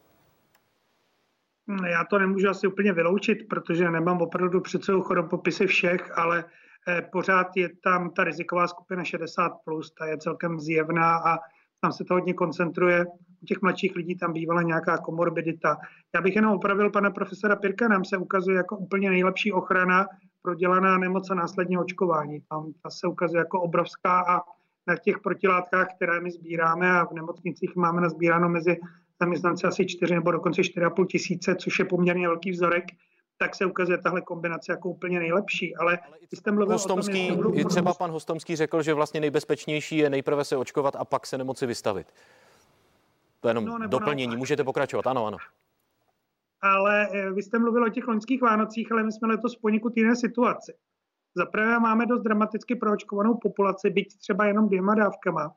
Já 1.87 2.03
to 2.03 2.19
nemůžu 2.19 2.49
asi 2.49 2.67
úplně 2.67 2.93
vyloučit, 2.93 3.47
protože 3.49 3.91
nemám 3.91 4.21
opravdu 4.21 4.61
před 4.61 4.83
sebou 4.83 5.01
choropopisy 5.01 5.67
všech, 5.67 6.17
ale 6.17 6.43
pořád 7.11 7.47
je 7.55 7.69
tam 7.83 8.09
ta 8.09 8.23
riziková 8.23 8.67
skupina 8.67 9.03
60+, 9.03 9.57
plus, 9.65 9.91
ta 9.91 10.05
je 10.05 10.17
celkem 10.17 10.59
zjevná 10.59 11.17
a 11.17 11.37
tam 11.81 11.91
se 11.91 12.03
to 12.03 12.13
hodně 12.13 12.33
koncentruje. 12.33 13.05
U 13.41 13.45
těch 13.45 13.61
mladších 13.61 13.95
lidí 13.95 14.17
tam 14.17 14.33
bývala 14.33 14.61
nějaká 14.61 14.97
komorbidita. 14.97 15.77
Já 16.15 16.21
bych 16.21 16.35
jenom 16.35 16.53
opravil 16.53 16.89
pana 16.89 17.11
profesora 17.11 17.55
Pirka, 17.55 17.87
nám 17.87 18.05
se 18.05 18.17
ukazuje 18.17 18.57
jako 18.57 18.77
úplně 18.77 19.09
nejlepší 19.09 19.51
ochrana 19.51 20.07
prodělaná 20.41 20.97
nemoc 20.97 21.29
a 21.29 21.35
následně 21.35 21.79
očkování. 21.79 22.41
Tam 22.49 22.73
ta 22.83 22.89
se 22.89 23.07
ukazuje 23.07 23.39
jako 23.39 23.61
obrovská 23.61 24.21
a 24.21 24.41
na 24.87 24.95
těch 24.95 25.19
protilátkách, 25.19 25.87
které 25.95 26.19
my 26.19 26.31
sbíráme 26.31 26.91
a 26.91 27.05
v 27.05 27.11
nemocnicích 27.11 27.75
máme 27.75 28.01
nazbíráno 28.01 28.49
mezi 28.49 28.77
zaměstnanci 29.21 29.67
asi 29.67 29.85
4 29.85 30.15
nebo 30.15 30.31
dokonce 30.31 30.61
4,5 30.61 31.05
tisíce, 31.05 31.55
což 31.55 31.79
je 31.79 31.85
poměrně 31.85 32.27
velký 32.27 32.51
vzorek, 32.51 32.85
tak 33.43 33.55
se 33.55 33.65
ukazuje 33.65 33.97
tahle 33.97 34.21
kombinace 34.21 34.71
jako 34.71 34.89
úplně 34.89 35.19
nejlepší. 35.19 35.75
Ale, 35.75 35.99
i 36.31 36.35
jste 36.35 36.51
mluvil 36.51 36.75
Hostomský, 36.75 37.31
o 37.31 37.43
tom, 37.43 37.57
i 37.57 37.65
třeba 37.65 37.93
pan 37.93 38.11
Hostomský 38.11 38.55
řekl, 38.55 38.81
že 38.81 38.93
vlastně 38.93 39.19
nejbezpečnější 39.19 39.97
je 39.97 40.09
nejprve 40.09 40.45
se 40.45 40.57
očkovat 40.57 40.95
a 40.95 41.05
pak 41.05 41.27
se 41.27 41.37
nemoci 41.37 41.65
vystavit. 41.65 42.07
To 43.39 43.47
je 43.47 43.49
jenom 43.49 43.65
no, 43.65 43.87
doplnění. 43.87 44.27
Naopak. 44.27 44.39
Můžete 44.39 44.63
pokračovat, 44.63 45.07
ano, 45.07 45.25
ano. 45.25 45.37
Ale 46.61 47.07
eh, 47.13 47.31
vy 47.31 47.43
jste 47.43 47.59
mluvil 47.59 47.83
o 47.83 47.89
těch 47.89 48.07
loňských 48.07 48.41
Vánocích, 48.41 48.91
ale 48.91 49.03
my 49.03 49.11
jsme 49.11 49.27
letos 49.27 49.55
poněkud 49.55 49.97
jiné 49.97 50.15
situaci. 50.15 50.73
Za 51.35 51.45
prvé 51.45 51.79
máme 51.79 52.05
dost 52.05 52.21
dramaticky 52.21 52.75
proočkovanou 52.75 53.37
populaci, 53.37 53.89
byť 53.89 54.17
třeba 54.17 54.45
jenom 54.45 54.67
dvěma 54.67 54.95
dávkama. 54.95 55.55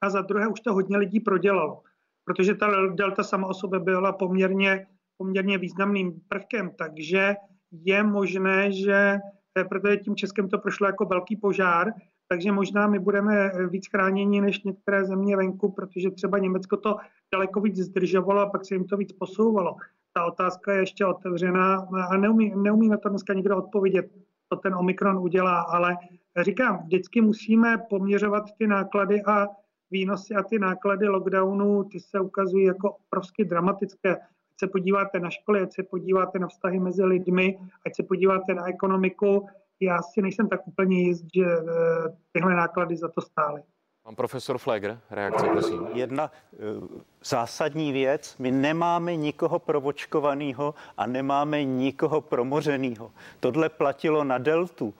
A 0.00 0.10
za 0.10 0.20
druhé 0.20 0.48
už 0.48 0.60
to 0.60 0.72
hodně 0.72 0.96
lidí 0.96 1.20
prodělalo, 1.20 1.82
protože 2.24 2.54
ta 2.54 2.66
delta 2.94 3.24
sama 3.24 3.46
o 3.46 3.54
sobě 3.54 3.80
byla 3.80 4.12
poměrně 4.12 4.86
poměrně 5.18 5.58
významným 5.58 6.20
prvkem, 6.28 6.70
takže 6.78 7.34
je 7.72 8.02
možné, 8.02 8.72
že 8.72 9.18
eh, 9.58 9.64
protože 9.64 9.96
tím 9.96 10.16
Českem 10.16 10.48
to 10.48 10.58
prošlo 10.58 10.86
jako 10.86 11.04
velký 11.04 11.36
požár, 11.36 11.92
takže 12.28 12.52
možná 12.52 12.86
my 12.86 12.98
budeme 12.98 13.50
eh, 13.50 13.66
víc 13.66 13.88
chráněni 13.88 14.40
než 14.40 14.62
některé 14.62 15.04
země 15.04 15.36
venku, 15.36 15.72
protože 15.72 16.10
třeba 16.10 16.38
Německo 16.38 16.76
to 16.76 16.96
daleko 17.32 17.60
víc 17.60 17.76
zdržovalo 17.76 18.40
a 18.40 18.50
pak 18.50 18.66
se 18.66 18.74
jim 18.74 18.84
to 18.84 18.96
víc 18.96 19.12
posouvalo. 19.12 19.76
Ta 20.12 20.24
otázka 20.24 20.72
je 20.72 20.80
ještě 20.80 21.06
otevřená 21.06 21.88
a 22.08 22.16
neumí, 22.16 22.52
neumí 22.56 22.88
na 22.88 22.96
to 22.96 23.08
dneska 23.08 23.34
nikdo 23.34 23.56
odpovědět, 23.56 24.06
co 24.52 24.56
ten 24.56 24.74
Omikron 24.74 25.18
udělá, 25.18 25.60
ale 25.60 25.96
říkám, 26.40 26.78
vždycky 26.84 27.20
musíme 27.20 27.78
poměřovat 27.90 28.44
ty 28.58 28.66
náklady 28.66 29.22
a 29.22 29.46
výnosy 29.90 30.34
a 30.34 30.42
ty 30.42 30.58
náklady 30.58 31.08
lockdownu, 31.08 31.84
ty 31.84 32.00
se 32.00 32.20
ukazují 32.20 32.64
jako 32.64 32.96
obrovsky 33.06 33.44
dramatické 33.44 34.16
se 34.60 34.66
podíváte 34.66 35.20
na 35.20 35.30
školy, 35.30 35.60
ať 35.60 35.72
se 35.72 35.82
podíváte 35.82 36.38
na 36.38 36.48
vztahy 36.48 36.80
mezi 36.80 37.04
lidmi, 37.04 37.58
ať 37.86 37.96
se 37.96 38.02
podíváte 38.02 38.54
na 38.54 38.68
ekonomiku, 38.68 39.46
já 39.80 40.02
si 40.02 40.22
nejsem 40.22 40.48
tak 40.48 40.68
úplně 40.68 41.00
jist, 41.00 41.24
že 41.34 41.44
eh, 41.44 42.16
tyhle 42.32 42.54
náklady 42.54 42.96
za 42.96 43.08
to 43.08 43.20
stály. 43.20 43.62
Pan 44.08 44.14
profesor 44.14 44.58
Flegr, 44.58 44.98
reakce, 45.10 45.46
prosím. 45.46 45.86
Jedna 45.92 46.30
uh, 46.52 46.88
zásadní 47.24 47.92
věc. 47.92 48.36
My 48.38 48.50
nemáme 48.50 49.16
nikoho 49.16 49.58
provočkovaného 49.58 50.74
a 50.96 51.06
nemáme 51.06 51.64
nikoho 51.64 52.20
promořeného. 52.20 53.10
Tohle 53.40 53.68
platilo 53.68 54.24
na 54.24 54.38
deltu. 54.38 54.86
Uh, 54.86 54.94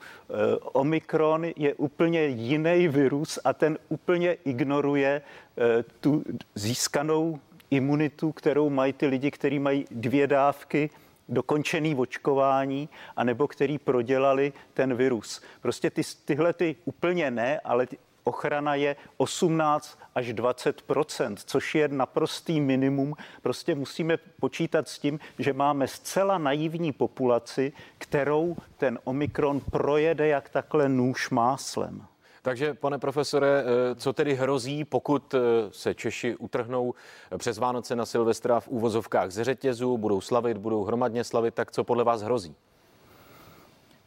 Omikron 0.73 1.45
je 1.55 1.73
úplně 1.73 2.25
jiný 2.25 2.87
virus 2.87 3.39
a 3.43 3.53
ten 3.53 3.77
úplně 3.89 4.33
ignoruje 4.33 5.21
uh, 5.21 5.65
tu 5.99 6.23
získanou 6.55 7.39
imunitu, 7.71 8.31
kterou 8.31 8.69
mají 8.69 8.93
ty 8.93 9.07
lidi, 9.07 9.31
kteří 9.31 9.59
mají 9.59 9.85
dvě 9.91 10.27
dávky 10.27 10.89
dokončený 11.29 11.95
očkování, 11.95 12.89
anebo 13.15 13.47
který 13.47 13.77
prodělali 13.77 14.53
ten 14.73 14.93
virus. 14.93 15.41
Prostě 15.61 15.89
ty, 15.89 16.01
tyhle 16.25 16.53
ty 16.53 16.75
úplně 16.85 17.31
ne, 17.31 17.59
ale 17.59 17.87
ty, 17.87 17.97
ochrana 18.23 18.75
je 18.75 18.95
18 19.17 19.99
až 20.15 20.33
20% 20.33 21.35
což 21.45 21.75
je 21.75 21.87
naprostý 21.87 22.61
minimum. 22.61 23.15
Prostě 23.41 23.75
musíme 23.75 24.17
počítat 24.17 24.87
s 24.87 24.99
tím, 24.99 25.19
že 25.39 25.53
máme 25.53 25.87
zcela 25.87 26.37
naivní 26.37 26.91
populaci, 26.91 27.73
kterou 27.97 28.57
ten 28.77 28.99
Omikron 29.03 29.59
projede 29.59 30.27
jak 30.27 30.49
takhle 30.49 30.89
nůž 30.89 31.29
máslem. 31.29 32.05
Takže, 32.41 32.73
pane 32.73 32.99
profesore, 32.99 33.47
eh, 33.47 33.95
co 33.95 34.13
tedy 34.13 34.35
hrozí, 34.35 34.85
pokud 34.85 35.33
eh, 35.33 35.39
se 35.71 35.93
Češi 35.93 36.35
utrhnou 36.35 36.93
přes 37.37 37.57
Vánoce 37.57 37.95
na 37.95 38.05
Silvestra 38.05 38.59
v 38.59 38.67
úvozovkách 38.67 39.31
ze 39.31 39.43
řetězu, 39.43 39.97
budou 39.97 40.21
slavit, 40.21 40.57
budou 40.57 40.83
hromadně 40.83 41.23
slavit, 41.23 41.53
tak 41.53 41.71
co 41.71 41.83
podle 41.83 42.03
vás 42.03 42.21
hrozí? 42.21 42.55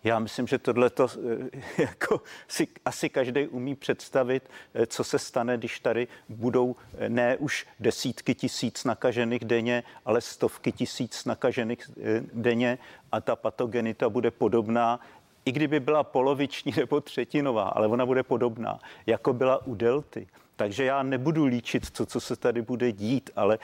Já 0.04 0.18
myslím, 0.18 0.46
že 0.46 0.58
tohle 0.58 0.90
to 0.90 1.06
eh, 1.08 1.60
jako 1.82 2.22
si 2.48 2.68
asi 2.84 3.08
každý 3.08 3.46
umí 3.46 3.74
představit, 3.74 4.50
co 4.86 5.04
se 5.04 5.18
stane, 5.18 5.56
když 5.58 5.80
tady 5.80 6.08
budou 6.28 6.76
ne 7.08 7.36
už 7.36 7.66
desítky 7.80 8.34
tisíc 8.34 8.84
nakažených 8.84 9.44
denně, 9.44 9.82
ale 10.04 10.20
stovky 10.20 10.72
tisíc 10.72 11.24
nakažených 11.24 11.90
denně 12.32 12.78
a 13.12 13.20
ta 13.20 13.36
patogenita 13.36 14.08
bude 14.08 14.30
podobná 14.30 15.00
i 15.44 15.52
kdyby 15.52 15.80
byla 15.80 16.02
poloviční 16.04 16.72
nebo 16.76 17.00
třetinová, 17.00 17.62
ale 17.62 17.86
ona 17.86 18.06
bude 18.06 18.22
podobná, 18.22 18.78
jako 19.06 19.32
byla 19.32 19.66
u 19.66 19.74
delty. 19.74 20.26
Takže 20.56 20.84
já 20.84 21.02
nebudu 21.02 21.44
líčit 21.44 21.90
to, 21.90 22.06
co 22.06 22.20
se 22.20 22.36
tady 22.36 22.62
bude 22.62 22.92
dít, 22.92 23.30
ale 23.36 23.58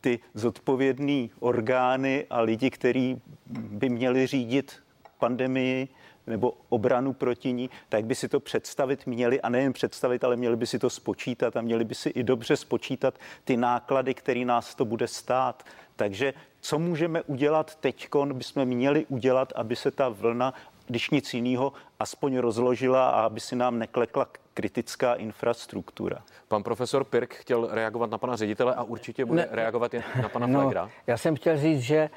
ty 0.00 0.20
zodpovědné 0.34 1.28
orgány 1.40 2.26
a 2.30 2.40
lidi, 2.40 2.70
kteří 2.70 3.22
by 3.46 3.88
měli 3.88 4.26
řídit 4.26 4.76
pandemii 5.18 5.88
nebo 6.26 6.54
obranu 6.68 7.12
proti 7.12 7.52
ní, 7.52 7.70
tak 7.88 8.04
by 8.04 8.14
si 8.14 8.28
to 8.28 8.40
představit 8.40 9.06
měli 9.06 9.40
a 9.40 9.48
nejen 9.48 9.72
představit, 9.72 10.24
ale 10.24 10.36
měli 10.36 10.56
by 10.56 10.66
si 10.66 10.78
to 10.78 10.90
spočítat 10.90 11.56
a 11.56 11.60
měli 11.60 11.84
by 11.84 11.94
si 11.94 12.08
i 12.08 12.22
dobře 12.22 12.56
spočítat 12.56 13.14
ty 13.44 13.56
náklady, 13.56 14.14
který 14.14 14.44
nás 14.44 14.74
to 14.74 14.84
bude 14.84 15.08
stát. 15.08 15.62
Takže 15.96 16.34
co 16.60 16.78
můžeme 16.78 17.22
udělat 17.22 17.74
teď, 17.74 18.08
bychom 18.32 18.64
měli 18.64 19.06
udělat, 19.06 19.52
aby 19.56 19.76
se 19.76 19.90
ta 19.90 20.08
vlna 20.08 20.54
když 20.92 21.10
nic 21.10 21.34
jiného, 21.34 21.72
aspoň 22.00 22.38
rozložila 22.38 23.10
a 23.10 23.20
aby 23.20 23.40
si 23.40 23.56
nám 23.56 23.78
neklekla 23.78 24.26
kritická 24.54 25.14
infrastruktura. 25.14 26.18
Pan 26.48 26.62
profesor 26.62 27.04
Pirk 27.04 27.34
chtěl 27.34 27.68
reagovat 27.70 28.10
na 28.10 28.18
pana 28.18 28.36
ředitele 28.36 28.74
a 28.74 28.82
určitě 28.82 29.24
bude 29.24 29.42
ne, 29.42 29.48
reagovat 29.50 29.94
i 29.94 30.02
na 30.22 30.28
pana 30.28 30.46
no, 30.46 30.60
Flegra. 30.60 30.90
Já 31.06 31.16
jsem 31.16 31.36
chtěl 31.36 31.58
říct, 31.58 31.80
že 31.80 32.10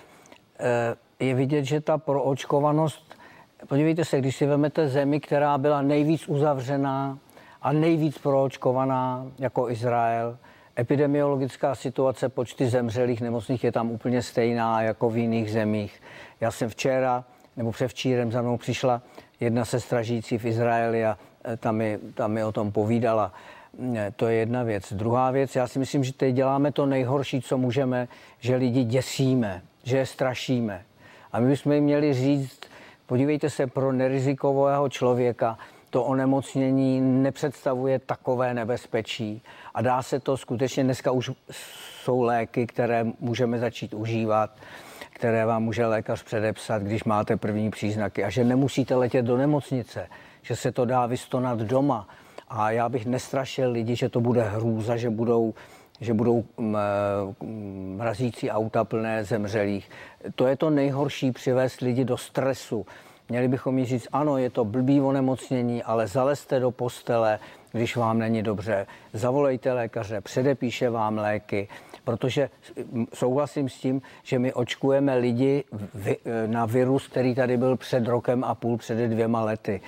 eh, 0.59 1.25
je 1.25 1.35
vidět, 1.35 1.63
že 1.63 1.81
ta 1.81 1.97
proočkovanost, 1.97 3.15
podívejte 3.67 4.05
se, 4.05 4.19
když 4.19 4.35
si 4.35 4.45
vezmete 4.45 4.87
zemi, 4.87 5.19
která 5.19 5.57
byla 5.57 5.81
nejvíc 5.81 6.27
uzavřená 6.27 7.17
a 7.61 7.73
nejvíc 7.73 8.17
proočkovaná, 8.17 9.31
jako 9.39 9.69
Izrael, 9.69 10.37
epidemiologická 10.79 11.75
situace, 11.75 12.29
počty 12.29 12.67
zemřelých 12.67 13.21
nemocných 13.21 13.63
je 13.63 13.71
tam 13.71 13.91
úplně 13.91 14.21
stejná 14.21 14.81
jako 14.81 15.09
v 15.09 15.17
jiných 15.17 15.51
zemích. 15.51 16.01
Já 16.41 16.51
jsem 16.51 16.69
včera 16.69 17.23
nebo 17.57 17.71
převčírem 17.71 18.31
za 18.31 18.41
mnou 18.41 18.57
přišla 18.57 19.01
jedna 19.39 19.65
sestra 19.65 20.01
žijící 20.01 20.37
v 20.37 20.45
Izraeli 20.45 21.05
a 21.05 21.17
e, 21.53 21.57
tam 21.57 21.75
mi, 21.75 21.99
tam 22.13 22.31
mi 22.31 22.43
o 22.43 22.51
tom 22.51 22.71
povídala. 22.71 23.33
E, 23.95 24.11
to 24.15 24.27
je 24.27 24.35
jedna 24.35 24.63
věc. 24.63 24.93
Druhá 24.93 25.31
věc, 25.31 25.55
já 25.55 25.67
si 25.67 25.79
myslím, 25.79 26.03
že 26.03 26.13
teď 26.13 26.35
děláme 26.35 26.71
to 26.71 26.85
nejhorší, 26.85 27.41
co 27.41 27.57
můžeme, 27.57 28.07
že 28.39 28.55
lidi 28.55 28.83
děsíme, 28.83 29.61
že 29.83 29.97
je 29.97 30.05
strašíme. 30.05 30.81
A 31.31 31.39
my 31.39 31.47
bychom 31.47 31.71
jim 31.71 31.83
měli 31.83 32.13
říct, 32.13 32.59
podívejte 33.05 33.49
se, 33.49 33.67
pro 33.67 33.91
nerizikového 33.91 34.89
člověka 34.89 35.57
to 35.89 36.03
onemocnění 36.03 37.01
nepředstavuje 37.01 37.99
takové 37.99 38.53
nebezpečí. 38.53 39.41
A 39.73 39.81
dá 39.81 40.03
se 40.03 40.19
to 40.19 40.37
skutečně, 40.37 40.83
dneska 40.83 41.11
už 41.11 41.31
jsou 41.51 42.21
léky, 42.21 42.67
které 42.67 43.05
můžeme 43.19 43.59
začít 43.59 43.93
užívat 43.93 44.49
které 45.15 45.45
vám 45.45 45.63
může 45.63 45.85
lékař 45.85 46.23
předepsat, 46.23 46.81
když 46.81 47.03
máte 47.03 47.37
první 47.37 47.71
příznaky 47.71 48.23
a 48.23 48.29
že 48.29 48.43
nemusíte 48.43 48.95
letět 48.95 49.25
do 49.25 49.37
nemocnice, 49.37 50.07
že 50.41 50.55
se 50.55 50.71
to 50.71 50.85
dá 50.85 51.05
vystonat 51.05 51.59
doma. 51.59 52.07
A 52.49 52.71
já 52.71 52.89
bych 52.89 53.05
nestrašil 53.05 53.71
lidi, 53.71 53.95
že 53.95 54.09
to 54.09 54.21
bude 54.21 54.43
hrůza, 54.43 54.97
že 54.97 55.09
budou 55.09 55.53
že 55.99 56.13
budou 56.13 56.43
mm, 56.57 56.75
eh, 56.75 57.45
mrazící 57.97 58.51
auta 58.51 58.83
plné 58.83 59.23
zemřelých. 59.23 59.89
To 60.35 60.47
je 60.47 60.57
to 60.57 60.69
nejhorší, 60.69 61.31
přivést 61.31 61.81
lidi 61.81 62.05
do 62.05 62.17
stresu. 62.17 62.85
Měli 63.29 63.47
bychom 63.47 63.77
jí 63.77 63.85
říct, 63.85 64.07
ano, 64.11 64.37
je 64.37 64.49
to 64.49 64.65
blbý 64.65 65.01
onemocnění, 65.01 65.83
ale 65.83 66.07
zalezte 66.07 66.59
do 66.59 66.71
postele, 66.71 67.39
když 67.71 67.95
vám 67.95 68.19
není 68.19 68.43
dobře. 68.43 68.87
Zavolejte 69.13 69.73
lékaře, 69.73 70.21
předepíše 70.21 70.89
vám 70.89 71.17
léky 71.17 71.67
protože 72.05 72.49
souhlasím 73.13 73.69
s 73.69 73.77
tím, 73.77 74.01
že 74.23 74.39
my 74.39 74.53
očkujeme 74.53 75.17
lidi 75.17 75.63
na 76.45 76.65
virus, 76.65 77.07
který 77.07 77.35
tady 77.35 77.57
byl 77.57 77.77
před 77.77 78.07
rokem 78.07 78.43
a 78.43 78.55
půl, 78.55 78.77
před 78.77 79.09
dvěma 79.09 79.43
lety. 79.43 79.81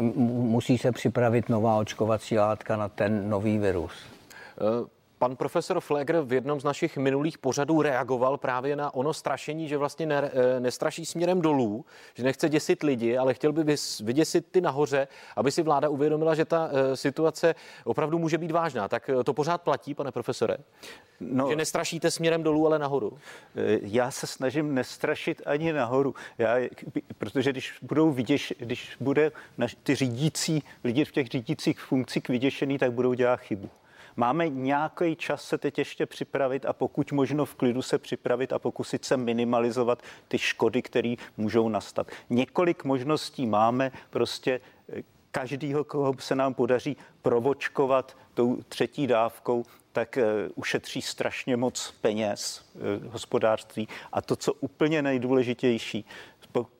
Musí 0.00 0.78
se 0.78 0.92
připravit 0.92 1.48
nová 1.48 1.76
očkovací 1.76 2.38
látka 2.38 2.76
na 2.76 2.88
ten 2.88 3.30
nový 3.30 3.58
virus. 3.58 3.92
Uh... 4.82 4.99
Pan 5.20 5.36
profesor 5.36 5.80
Flegr 5.80 6.20
v 6.20 6.32
jednom 6.32 6.60
z 6.60 6.64
našich 6.64 6.96
minulých 6.96 7.38
pořadů 7.38 7.82
reagoval 7.82 8.36
právě 8.36 8.76
na 8.76 8.94
ono 8.94 9.14
strašení, 9.14 9.68
že 9.68 9.76
vlastně 9.76 10.06
ne, 10.06 10.30
eh, 10.56 10.60
nestraší 10.60 11.06
směrem 11.06 11.40
dolů, 11.40 11.84
že 12.14 12.22
nechce 12.22 12.48
děsit 12.48 12.82
lidi, 12.82 13.16
ale 13.16 13.34
chtěl 13.34 13.52
by 13.52 13.76
vyděsit 14.02 14.46
ty 14.50 14.60
nahoře, 14.60 15.08
aby 15.36 15.50
si 15.50 15.62
vláda 15.62 15.88
uvědomila, 15.88 16.34
že 16.34 16.44
ta 16.44 16.70
eh, 16.72 16.96
situace 16.96 17.54
opravdu 17.84 18.18
může 18.18 18.38
být 18.38 18.50
vážná. 18.50 18.88
Tak 18.88 19.10
eh, 19.10 19.24
to 19.24 19.34
pořád 19.34 19.62
platí, 19.62 19.94
pane 19.94 20.12
profesore? 20.12 20.56
No, 21.20 21.50
že 21.50 21.56
nestrašíte 21.56 22.10
směrem 22.10 22.42
dolů, 22.42 22.66
ale 22.66 22.78
nahoru? 22.78 23.18
Já 23.82 24.10
se 24.10 24.26
snažím 24.26 24.74
nestrašit 24.74 25.42
ani 25.46 25.72
nahoru, 25.72 26.14
já, 26.38 26.56
protože 27.18 27.52
když 27.52 27.74
budou 27.82 28.10
viděš, 28.10 28.54
když 28.58 28.96
bude 29.00 29.32
ty 29.82 29.94
řídící 29.94 30.62
lidi 30.84 31.04
v 31.04 31.12
těch 31.12 31.26
řídících 31.26 31.80
funkcích 31.80 32.28
vyděšený, 32.28 32.78
tak 32.78 32.92
budou 32.92 33.14
dělat 33.14 33.40
chybu. 33.40 33.70
Máme 34.16 34.48
nějaký 34.48 35.16
čas 35.16 35.44
se 35.44 35.58
teď 35.58 35.78
ještě 35.78 36.06
připravit 36.06 36.66
a 36.66 36.72
pokud 36.72 37.12
možno 37.12 37.44
v 37.44 37.54
klidu 37.54 37.82
se 37.82 37.98
připravit 37.98 38.52
a 38.52 38.58
pokusit 38.58 39.04
se 39.04 39.16
minimalizovat 39.16 40.02
ty 40.28 40.38
škody, 40.38 40.82
které 40.82 41.14
můžou 41.36 41.68
nastat. 41.68 42.06
Několik 42.30 42.84
možností 42.84 43.46
máme, 43.46 43.92
prostě 44.10 44.60
eh, 44.92 45.02
každýho, 45.30 45.84
koho 45.84 46.14
se 46.18 46.34
nám 46.34 46.54
podaří 46.54 46.96
provočkovat 47.22 48.16
tou 48.34 48.58
třetí 48.68 49.06
dávkou, 49.06 49.64
tak 49.92 50.18
uh, 50.18 50.52
ušetří 50.54 51.02
strašně 51.02 51.56
moc 51.56 51.94
peněz 52.00 52.64
uh, 52.74 53.12
hospodářství. 53.12 53.88
A 54.12 54.22
to, 54.22 54.36
co 54.36 54.52
úplně 54.52 55.02
nejdůležitější, 55.02 56.04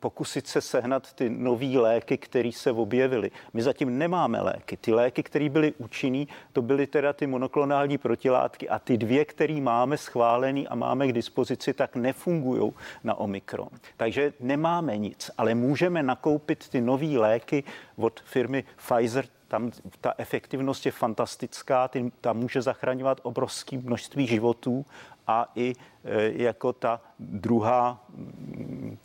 pokusit 0.01 0.47
se 0.47 0.61
sehnat 0.61 1.13
ty 1.13 1.31
nové 1.31 1.67
léky, 1.67 2.19
které 2.19 2.53
se 2.53 2.73
objevily. 2.73 3.31
My 3.53 3.63
zatím 3.63 3.99
nemáme 3.99 4.41
léky. 4.41 4.77
Ty 4.77 4.93
léky, 4.93 5.23
které 5.23 5.49
byly 5.49 5.73
účinný, 5.79 6.29
to 6.53 6.63
byly 6.63 6.87
teda 6.87 7.13
ty 7.13 7.27
monoklonální 7.27 7.99
protilátky 7.99 8.69
a 8.69 8.79
ty 8.79 8.99
dvě, 8.99 9.25
které 9.25 9.61
máme 9.61 9.97
schválený 9.97 10.69
a 10.69 10.75
máme 10.75 11.09
k 11.09 11.13
dispozici, 11.13 11.75
tak 11.75 11.97
nefungují 11.97 12.73
na 13.05 13.15
Omikron. 13.15 13.69
Takže 13.97 14.33
nemáme 14.41 14.99
nic, 14.99 15.31
ale 15.39 15.55
můžeme 15.55 16.03
nakoupit 16.03 16.69
ty 16.69 16.81
nové 16.81 17.19
léky 17.19 17.65
od 17.97 18.21
firmy 18.21 18.65
Pfizer, 18.77 19.25
tam 19.49 19.71
ta 20.01 20.15
efektivnost 20.19 20.87
je 20.87 20.93
fantastická, 20.93 21.89
ty, 21.89 22.13
ta 22.21 22.33
může 22.33 22.63
zachraňovat 22.63 23.21
obrovské 23.23 23.79
množství 23.79 24.27
životů 24.27 24.87
a 25.27 25.53
i 25.55 25.75
e, 26.05 26.43
jako 26.43 26.73
ta 26.73 27.01
druhá, 27.19 28.05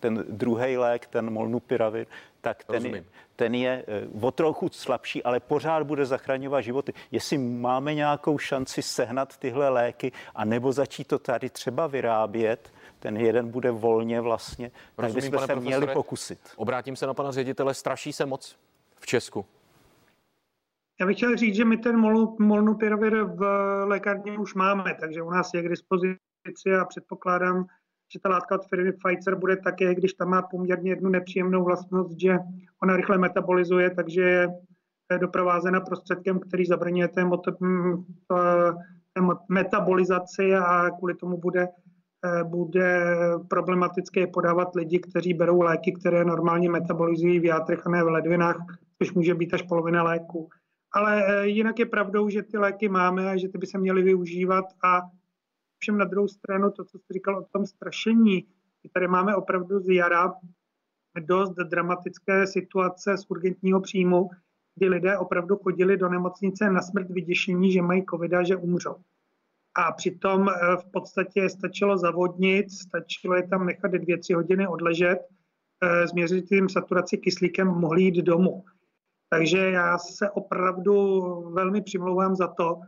ten 0.05 0.23
druhý 0.29 0.77
lék, 0.77 1.07
ten 1.07 1.29
molnupiravir, 1.29 2.07
tak 2.41 2.63
ten, 2.63 2.85
je, 2.85 3.03
ten 3.35 3.55
je 3.55 3.85
e, 3.87 4.07
o 4.21 4.31
trochu 4.31 4.69
slabší, 4.69 5.23
ale 5.23 5.39
pořád 5.39 5.83
bude 5.83 6.05
zachraňovat 6.05 6.61
životy. 6.61 6.93
Jestli 7.11 7.37
máme 7.37 7.93
nějakou 7.93 8.37
šanci 8.37 8.81
sehnat 8.81 9.37
tyhle 9.37 9.69
léky, 9.69 10.11
a 10.35 10.45
nebo 10.45 10.71
začít 10.71 11.07
to 11.07 11.19
tady 11.19 11.49
třeba 11.49 11.87
vyrábět, 11.87 12.73
ten 12.99 13.17
jeden 13.17 13.51
bude 13.51 13.71
volně 13.71 14.21
vlastně, 14.21 14.71
Rozumím, 14.97 15.21
tak 15.21 15.31
bychom 15.31 15.47
se 15.47 15.55
měli 15.55 15.87
pokusit. 15.87 16.39
Obrátím 16.55 16.95
se 16.95 17.07
na 17.07 17.13
pana 17.13 17.31
ředitele, 17.31 17.73
straší 17.73 18.13
se 18.13 18.25
moc 18.25 18.55
v 18.99 19.05
Česku? 19.05 19.45
Já 20.99 21.05
bych 21.05 21.17
chtěl 21.17 21.35
říct, 21.35 21.55
že 21.55 21.65
my 21.65 21.77
ten 21.77 21.97
molnupiravir 22.39 23.23
v 23.23 23.41
lékárně 23.85 24.37
už 24.39 24.53
máme, 24.53 24.95
takže 24.99 25.21
u 25.21 25.29
nás 25.29 25.53
je 25.53 25.61
k 25.63 25.69
dispozici 25.69 26.75
a 26.81 26.85
předpokládám, 26.85 27.65
že 28.15 28.19
ta 28.19 28.30
látka 28.30 28.56
od 28.56 28.67
firmy 28.67 28.91
Pfizer 28.91 29.36
bude 29.36 29.58
také, 29.58 29.95
když 29.95 30.13
tam 30.13 30.30
má 30.30 30.41
poměrně 30.41 30.91
jednu 30.91 31.10
nepříjemnou 31.10 31.63
vlastnost, 31.63 32.19
že 32.19 32.38
ona 32.84 32.95
rychle 32.95 33.17
metabolizuje, 33.17 33.89
takže 33.89 34.21
je 35.12 35.19
doprovázena 35.19 35.80
prostředkem, 35.80 36.39
který 36.39 36.65
zabraňuje 36.65 37.08
té, 37.08 37.23
té 39.13 39.21
metabolizaci 39.49 40.56
a 40.56 40.89
kvůli 40.89 41.15
tomu 41.15 41.38
bude, 41.38 41.67
bude 42.43 43.15
problematické 43.49 44.28
podávat 44.28 44.75
lidi, 44.75 44.99
kteří 44.99 45.34
berou 45.34 45.62
léky, 45.62 45.91
které 45.91 46.25
normálně 46.25 46.69
metabolizují 46.69 47.39
v 47.39 47.45
játrech 47.45 47.88
a 47.88 47.89
ne 47.89 48.04
v 48.04 48.08
ledvinách, 48.08 48.58
což 48.97 49.13
může 49.13 49.36
být 49.36 49.54
až 49.54 49.62
polovina 49.62 50.04
léku. 50.04 50.49
Ale 50.93 51.23
eh, 51.28 51.47
jinak 51.47 51.80
je 51.80 51.86
pravdou, 51.86 52.30
že 52.30 52.43
ty 52.43 52.58
léky 52.58 52.89
máme 52.89 53.30
a 53.30 53.38
že 53.38 53.49
ty 53.49 53.58
by 53.58 53.67
se 53.67 53.78
měly 53.78 54.04
využívat 54.04 54.65
a 54.84 55.01
všem 55.79 55.97
na 55.97 56.05
druhou 56.05 56.27
stranu 56.27 56.71
to, 56.71 56.83
co 56.83 56.99
jste 56.99 57.13
říkal 57.13 57.38
o 57.38 57.45
tom 57.51 57.65
strašení, 57.65 58.47
tady 58.93 59.07
máme 59.07 59.35
opravdu 59.35 59.79
z 59.79 59.95
jara 59.95 60.33
dost 61.19 61.55
dramatické 61.55 62.47
situace 62.47 63.17
z 63.17 63.25
urgentního 63.29 63.81
příjmu, 63.81 64.29
kdy 64.75 64.89
lidé 64.89 65.17
opravdu 65.17 65.55
chodili 65.55 65.97
do 65.97 66.09
nemocnice 66.09 66.69
na 66.69 66.81
smrt 66.81 67.09
vyděšení, 67.09 67.71
že 67.71 67.81
mají 67.81 68.05
covid 68.09 68.33
a 68.33 68.43
že 68.43 68.55
umřou. 68.55 68.95
A 69.75 69.91
přitom 69.91 70.49
eh, 70.49 70.77
v 70.77 70.91
podstatě 70.91 71.49
stačilo 71.49 71.97
zavodnit, 71.97 72.71
stačilo 72.71 73.35
je 73.35 73.47
tam 73.47 73.65
nechat 73.65 73.91
dvě, 73.91 74.17
tři 74.17 74.33
hodiny 74.33 74.67
odležet, 74.67 75.19
eh, 75.83 76.07
změřit 76.07 76.51
jim 76.51 76.69
saturaci 76.69 77.17
kyslíkem, 77.17 77.67
mohli 77.67 78.01
jít 78.01 78.15
domů. 78.15 78.63
Takže 79.29 79.57
já 79.57 79.97
se 79.97 80.29
opravdu 80.29 81.21
velmi 81.53 81.81
přimlouvám 81.81 82.35
za 82.35 82.47
to, 82.47 82.79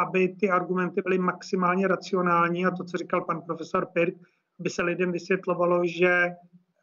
aby 0.00 0.28
ty 0.28 0.50
argumenty 0.50 1.02
byly 1.02 1.18
maximálně 1.18 1.88
racionální 1.88 2.66
a 2.66 2.70
to, 2.70 2.84
co 2.84 2.96
říkal 2.96 3.24
pan 3.24 3.42
profesor 3.42 3.86
Pirt, 3.92 4.14
aby 4.60 4.70
se 4.70 4.82
lidem 4.82 5.12
vysvětlovalo, 5.12 5.86
že 5.86 6.28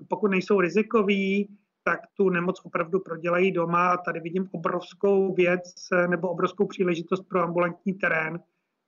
pokud 0.10 0.28
nejsou 0.28 0.62
rizikoví, 0.62 1.50
tak 1.84 2.00
tu 2.18 2.30
nemoc 2.30 2.62
opravdu 2.64 3.00
prodělají 3.00 3.52
doma. 3.52 3.90
A 3.90 3.98
tady 3.98 4.20
vidím 4.20 4.50
obrovskou 4.52 5.34
věc 5.34 5.74
nebo 6.08 6.30
obrovskou 6.30 6.68
příležitost 6.68 7.22
pro 7.22 7.42
ambulantní 7.42 7.94
terén, 7.94 8.40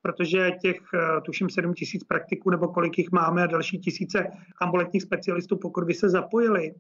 protože 0.02 0.52
těch, 0.62 0.78
eh, 0.94 1.22
tuším, 1.22 1.50
7 1.50 1.74
tisíc 1.74 2.04
praktiků 2.04 2.50
nebo 2.50 2.68
kolik 2.68 2.98
jich 2.98 3.12
máme 3.12 3.44
a 3.44 3.48
další 3.48 3.80
tisíce 3.80 4.28
ambulantních 4.62 5.04
specialistů, 5.04 5.58
pokud 5.58 5.84
by 5.84 5.94
se 5.94 6.10
zapojili, 6.10 6.74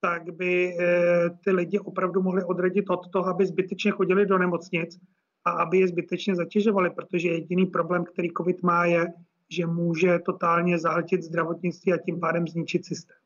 tak 0.00 0.34
by 0.34 0.76
eh, 0.80 1.30
ty 1.44 1.50
lidi 1.52 1.78
opravdu 1.78 2.22
mohli 2.22 2.44
odradit 2.44 2.90
od 2.90 3.10
toho, 3.10 3.26
aby 3.26 3.46
zbytečně 3.46 3.90
chodili 3.90 4.26
do 4.26 4.38
nemocnic 4.38 4.98
a 5.44 5.50
aby 5.50 5.78
je 5.78 5.88
zbytečně 5.88 6.36
zatěžovali, 6.36 6.90
protože 6.90 7.28
jediný 7.28 7.66
problém, 7.66 8.04
který 8.04 8.28
COVID 8.36 8.62
má, 8.62 8.84
je, 8.84 9.12
že 9.48 9.66
může 9.66 10.18
totálně 10.18 10.78
zahltit 10.78 11.22
zdravotnictví 11.22 11.92
a 11.92 11.96
tím 11.96 12.20
pádem 12.20 12.48
zničit 12.48 12.84
systém. 12.84 13.16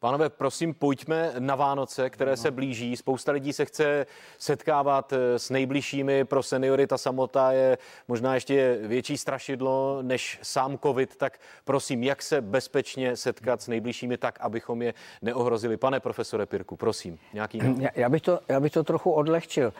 Pánové, 0.00 0.30
prosím, 0.30 0.74
pojďme 0.74 1.32
na 1.38 1.54
Vánoce, 1.54 2.10
které 2.10 2.36
se 2.36 2.50
blíží. 2.50 2.96
Spousta 2.96 3.32
lidí 3.32 3.52
se 3.52 3.64
chce 3.64 4.06
setkávat 4.38 5.12
eh, 5.12 5.38
s 5.38 5.50
nejbližšími. 5.50 6.24
Pro 6.24 6.42
seniory 6.42 6.86
ta 6.86 6.98
samota 6.98 7.52
je 7.52 7.78
možná 8.08 8.34
ještě 8.34 8.78
větší 8.82 9.18
strašidlo 9.18 9.98
než 10.02 10.38
sám 10.42 10.78
COVID. 10.78 11.16
Tak 11.16 11.38
prosím, 11.64 12.02
jak 12.02 12.22
se 12.22 12.40
bezpečně 12.40 13.16
setkat 13.16 13.62
s 13.62 13.68
nejbližšími 13.68 14.18
tak, 14.18 14.38
abychom 14.40 14.82
je 14.82 14.94
neohrozili? 15.22 15.76
Pane 15.76 16.00
profesore 16.00 16.46
Pirku, 16.46 16.76
prosím, 16.76 17.18
nějaký... 17.32 17.60
Já, 17.78 17.90
já, 17.94 18.08
bych, 18.08 18.22
to, 18.22 18.40
já 18.48 18.60
bych 18.60 18.72
to 18.72 18.84
trochu 18.84 19.10
odlehčil. 19.10 19.72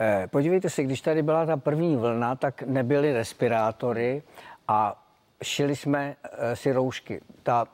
Eh, 0.00 0.26
podívejte 0.30 0.70
se, 0.70 0.82
když 0.82 1.00
tady 1.00 1.22
byla 1.22 1.46
ta 1.46 1.56
první 1.56 1.96
vlna, 1.96 2.36
tak 2.36 2.62
nebyly 2.62 3.12
respirátory 3.12 4.22
a 4.68 5.04
šili 5.42 5.76
jsme 5.76 6.16
eh, 6.24 6.56
si 6.56 6.72
roušky. 6.72 7.20
Ta 7.42 7.66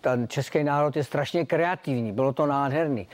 ten 0.00 0.28
český 0.28 0.64
národ 0.64 0.96
je 0.96 1.04
strašně 1.04 1.46
kreativní, 1.46 2.12
bylo 2.12 2.32
to 2.32 2.46
nádherný. 2.46 3.08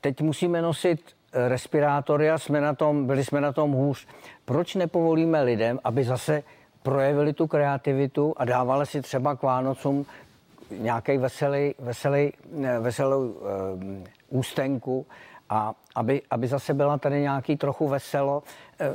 Teď 0.00 0.20
musíme 0.20 0.62
nosit 0.62 1.00
eh, 1.32 1.48
respirátory 1.48 2.30
a 2.30 2.38
jsme 2.38 2.60
na 2.60 2.74
tom, 2.74 3.06
byli 3.06 3.24
jsme 3.24 3.40
na 3.40 3.52
tom 3.52 3.72
hůř. 3.72 4.06
Proč 4.44 4.74
nepovolíme 4.74 5.42
lidem, 5.42 5.80
aby 5.84 6.04
zase 6.04 6.42
projevili 6.82 7.32
tu 7.32 7.46
kreativitu 7.46 8.34
a 8.36 8.44
dávali 8.44 8.86
si 8.86 9.02
třeba 9.02 9.36
k 9.36 9.42
Vánocům 9.42 10.06
nějaký 10.70 11.18
veselý, 11.18 11.74
veselý, 11.78 12.32
veselou 12.80 13.28
uh, 13.28 13.38
ústenku 14.28 15.06
a 15.50 15.74
aby, 15.96 16.22
aby 16.30 16.46
zase 16.48 16.74
byla 16.74 16.98
tady 16.98 17.20
nějaký 17.20 17.56
trochu 17.56 17.88
veselo. 17.88 18.42
Eh, 18.80 18.94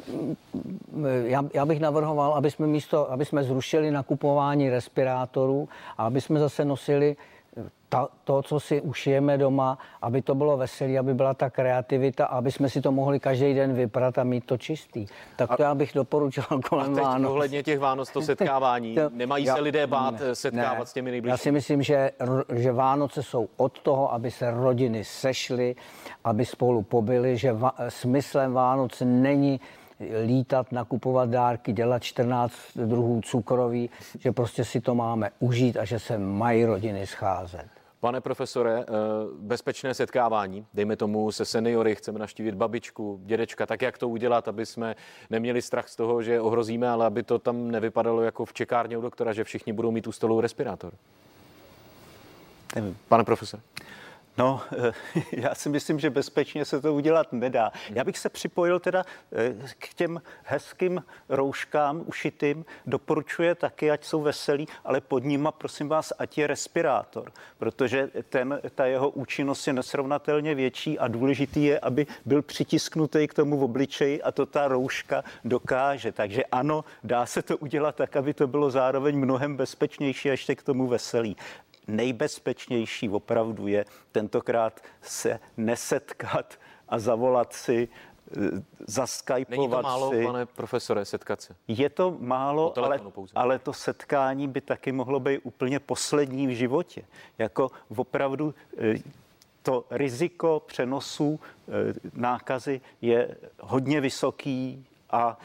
já, 1.23 1.45
já 1.53 1.65
bych 1.65 1.79
navrhoval, 1.79 2.33
aby 2.33 2.51
jsme 2.51 2.67
místo, 2.67 3.11
aby 3.11 3.25
jsme 3.25 3.43
zrušili 3.43 3.91
nakupování 3.91 4.69
respirátorů 4.69 5.69
a 5.97 6.05
aby 6.05 6.21
jsme 6.21 6.39
zase 6.39 6.65
nosili 6.65 7.15
ta, 7.91 8.08
to, 8.23 8.41
co 8.41 8.60
si 8.60 8.82
ušijeme 8.82 9.38
doma, 9.38 9.77
aby 10.01 10.21
to 10.21 10.36
bylo 10.36 10.58
veselé, 10.58 10.97
aby 10.97 11.13
byla 11.13 11.34
ta 11.34 11.49
kreativita, 11.49 12.25
aby 12.25 12.51
jsme 12.51 12.69
si 12.69 12.82
to 12.82 12.91
mohli 12.91 13.19
každý 13.19 13.54
den 13.54 13.73
vyprat 13.73 14.17
a 14.17 14.23
mít 14.23 14.45
to 14.45 14.58
čistý. 14.58 15.08
Tak 15.36 15.58
to 15.58 15.63
a, 15.63 15.65
já 15.65 15.75
bych 15.75 15.91
doporučoval 15.95 16.62
kolem 16.69 16.91
a 16.91 16.95
teď 16.95 17.04
Vánoc. 17.04 17.32
ohledně 17.32 17.63
těch 17.63 17.80
Vánoc, 17.80 18.12
to 18.12 18.21
setkávání, 18.32 18.95
to, 18.95 19.10
nemají 19.13 19.45
já, 19.45 19.56
se 19.56 19.62
lidé 19.62 19.88
bát 19.88 20.19
ne, 20.19 20.36
setkávat 20.36 20.80
ne, 20.80 20.86
s 20.86 20.93
těmi 20.93 21.12
nejbližšími? 21.12 21.34
Já 21.34 21.38
si 21.38 21.51
myslím, 21.51 21.84
že, 21.84 22.12
že 22.56 22.71
Vánoce 22.71 23.23
jsou 23.23 23.49
od 23.58 23.80
toho, 23.80 24.13
aby 24.13 24.32
se 24.32 24.51
rodiny 24.51 25.04
sešly, 25.04 25.75
aby 26.23 26.45
spolu 26.45 26.82
pobyly, 26.82 27.38
že 27.38 27.54
va, 27.54 27.73
smyslem 27.89 28.54
Vánoc 28.54 29.01
není 29.06 29.60
lítat, 30.25 30.71
nakupovat 30.71 31.30
dárky, 31.30 31.73
dělat 31.73 32.04
14 32.04 32.54
druhů 32.75 33.21
cukroví, 33.21 33.89
že 34.19 34.32
prostě 34.32 34.65
si 34.65 34.82
to 34.82 34.95
máme 34.95 35.30
užít 35.39 35.77
a 35.77 35.86
že 35.86 35.99
se 35.99 36.17
mají 36.17 36.65
rodiny 36.65 37.08
scházet. 37.08 37.80
Pane 38.01 38.21
profesore, 38.21 38.79
eh, 38.79 38.85
bezpečné 39.39 39.93
setkávání, 39.93 40.65
dejme 40.73 40.95
tomu 40.95 41.31
se 41.31 41.45
seniory, 41.45 41.95
chceme 41.95 42.19
naštívit 42.19 42.55
babičku, 42.55 43.21
dědečka, 43.23 43.65
tak 43.65 43.81
jak 43.81 43.97
to 43.97 44.09
udělat, 44.09 44.47
aby 44.47 44.65
jsme 44.65 44.95
neměli 45.29 45.61
strach 45.61 45.89
z 45.89 45.95
toho, 45.95 46.21
že 46.21 46.41
ohrozíme, 46.41 46.89
ale 46.89 47.05
aby 47.05 47.23
to 47.23 47.39
tam 47.39 47.71
nevypadalo 47.71 48.21
jako 48.21 48.45
v 48.45 48.53
čekárně 48.53 48.97
u 48.97 49.01
doktora, 49.01 49.33
že 49.33 49.43
všichni 49.43 49.73
budou 49.73 49.91
mít 49.91 50.07
u 50.07 50.11
stolu 50.11 50.41
respirátor? 50.41 50.93
Nevím. 52.75 52.97
Pane 53.07 53.23
profesor. 53.23 53.59
No, 54.37 54.61
já 55.31 55.55
si 55.55 55.69
myslím, 55.69 55.99
že 55.99 56.09
bezpečně 56.09 56.65
se 56.65 56.81
to 56.81 56.93
udělat 56.93 57.33
nedá. 57.33 57.71
Já 57.89 58.03
bych 58.03 58.17
se 58.17 58.29
připojil 58.29 58.79
teda 58.79 59.05
eh, 59.31 59.53
k 59.77 59.93
těm 59.93 60.21
hezkým 60.43 61.03
rouškám 61.29 62.03
ušitým. 62.05 62.65
Doporučuje 62.85 63.55
taky, 63.55 63.91
ať 63.91 64.05
jsou 64.05 64.21
veselí, 64.21 64.67
ale 64.85 65.01
pod 65.01 65.23
nima, 65.23 65.51
prosím 65.51 65.89
vás, 65.89 66.13
ať 66.19 66.37
je 66.37 66.47
respirátor, 66.47 67.31
protože 67.57 68.09
ten, 68.29 68.59
ta 68.75 68.85
jeho 68.85 69.09
účinnost 69.09 69.67
je 69.67 69.73
nesrovnatelně 69.73 70.55
větší 70.55 70.99
a 70.99 71.07
důležitý 71.07 71.63
je, 71.63 71.79
aby 71.79 72.07
byl 72.25 72.41
přitisknutý 72.41 73.27
k 73.27 73.33
tomu 73.33 73.57
v 73.57 73.63
obličeji 73.63 74.21
a 74.21 74.31
to 74.31 74.45
ta 74.45 74.67
rouška 74.67 75.23
dokáže. 75.45 76.11
Takže 76.11 76.45
ano, 76.45 76.83
dá 77.03 77.25
se 77.25 77.41
to 77.41 77.57
udělat 77.57 77.95
tak, 77.95 78.15
aby 78.15 78.33
to 78.33 78.47
bylo 78.47 78.71
zároveň 78.71 79.17
mnohem 79.17 79.57
bezpečnější 79.57 80.29
a 80.29 80.31
ještě 80.31 80.55
k 80.55 80.63
tomu 80.63 80.87
veselý 80.87 81.35
nejbezpečnější 81.91 83.10
opravdu 83.10 83.67
je 83.67 83.86
tentokrát 84.12 84.82
se 85.01 85.39
nesetkat 85.58 86.60
a 86.89 86.99
zavolat 86.99 87.54
si 87.54 87.88
eh, 87.88 88.63
zaskypovat 88.88 89.49
Není 89.49 89.69
to 89.69 89.82
málo, 89.82 90.12
si. 90.12 90.25
pane 90.25 90.45
profesore, 90.45 91.06
setkat 91.06 91.41
se? 91.41 91.56
Je 91.67 91.89
to 91.89 92.17
málo, 92.19 92.73
ale, 92.77 92.99
ale 93.36 93.60
to 93.60 93.73
setkání 93.73 94.47
by 94.47 94.62
taky 94.62 94.91
mohlo 94.91 95.19
být 95.19 95.39
úplně 95.43 95.80
poslední 95.80 96.47
v 96.47 96.49
životě. 96.49 97.04
Jako 97.38 97.71
opravdu 97.97 98.54
eh, 98.77 98.93
to 99.63 99.86
riziko 99.89 100.63
přenosu 100.67 101.39
eh, 101.39 101.93
nákazy 102.13 102.82
je 103.01 103.38
hodně 103.60 104.01
vysoký 104.01 104.86
a 105.12 105.38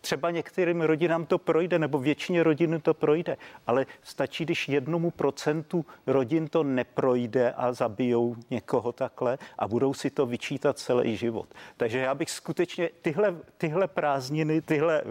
Třeba 0.00 0.30
některým 0.30 0.80
rodinám 0.80 1.26
to 1.26 1.38
projde, 1.38 1.78
nebo 1.78 1.98
většině 1.98 2.42
rodin 2.42 2.80
to 2.80 2.94
projde, 2.94 3.36
ale 3.66 3.86
stačí, 4.02 4.44
když 4.44 4.68
jednomu 4.68 5.10
procentu 5.10 5.86
rodin 6.06 6.48
to 6.48 6.62
neprojde 6.62 7.52
a 7.52 7.72
zabijou 7.72 8.36
někoho 8.50 8.92
takhle 8.92 9.38
a 9.58 9.68
budou 9.68 9.94
si 9.94 10.10
to 10.10 10.26
vyčítat 10.26 10.78
celý 10.78 11.16
život. 11.16 11.48
Takže 11.76 11.98
já 11.98 12.14
bych 12.14 12.30
skutečně 12.30 12.90
tyhle, 13.02 13.36
tyhle 13.58 13.88
prázdniny, 13.88 14.60
tyhle 14.60 15.02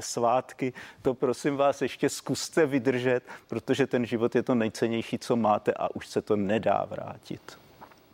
svátky, 0.00 0.72
to 1.02 1.14
prosím 1.14 1.56
vás 1.56 1.82
ještě 1.82 2.08
zkuste 2.08 2.66
vydržet, 2.66 3.20
protože 3.48 3.86
ten 3.86 4.06
život 4.06 4.34
je 4.34 4.42
to 4.42 4.54
nejcennější, 4.54 5.18
co 5.18 5.36
máte 5.36 5.72
a 5.72 5.94
už 5.94 6.06
se 6.06 6.22
to 6.22 6.36
nedá 6.36 6.86
vrátit. 6.90 7.58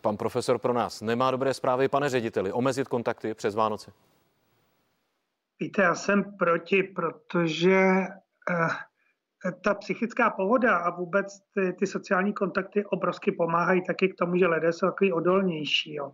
Pan 0.00 0.16
profesor 0.16 0.58
pro 0.58 0.72
nás 0.72 1.00
nemá 1.00 1.30
dobré 1.30 1.54
zprávy, 1.54 1.88
pane 1.88 2.08
řediteli, 2.08 2.52
omezit 2.52 2.88
kontakty 2.88 3.34
přes 3.34 3.54
Vánoce. 3.54 3.92
Víte, 5.60 5.82
já 5.82 5.94
jsem 5.94 6.24
proti, 6.38 6.82
protože 6.82 7.80
eh, 8.50 9.52
ta 9.64 9.74
psychická 9.74 10.30
pohoda 10.30 10.76
a 10.76 10.96
vůbec 10.96 11.26
ty, 11.54 11.72
ty 11.72 11.86
sociální 11.86 12.32
kontakty 12.32 12.84
obrovsky 12.84 13.32
pomáhají 13.32 13.84
taky 13.84 14.08
k 14.08 14.14
tomu, 14.14 14.36
že 14.36 14.46
lidé 14.46 14.72
jsou 14.72 14.86
takový 14.86 15.12
odolnější. 15.12 15.94
Jo. 15.94 16.12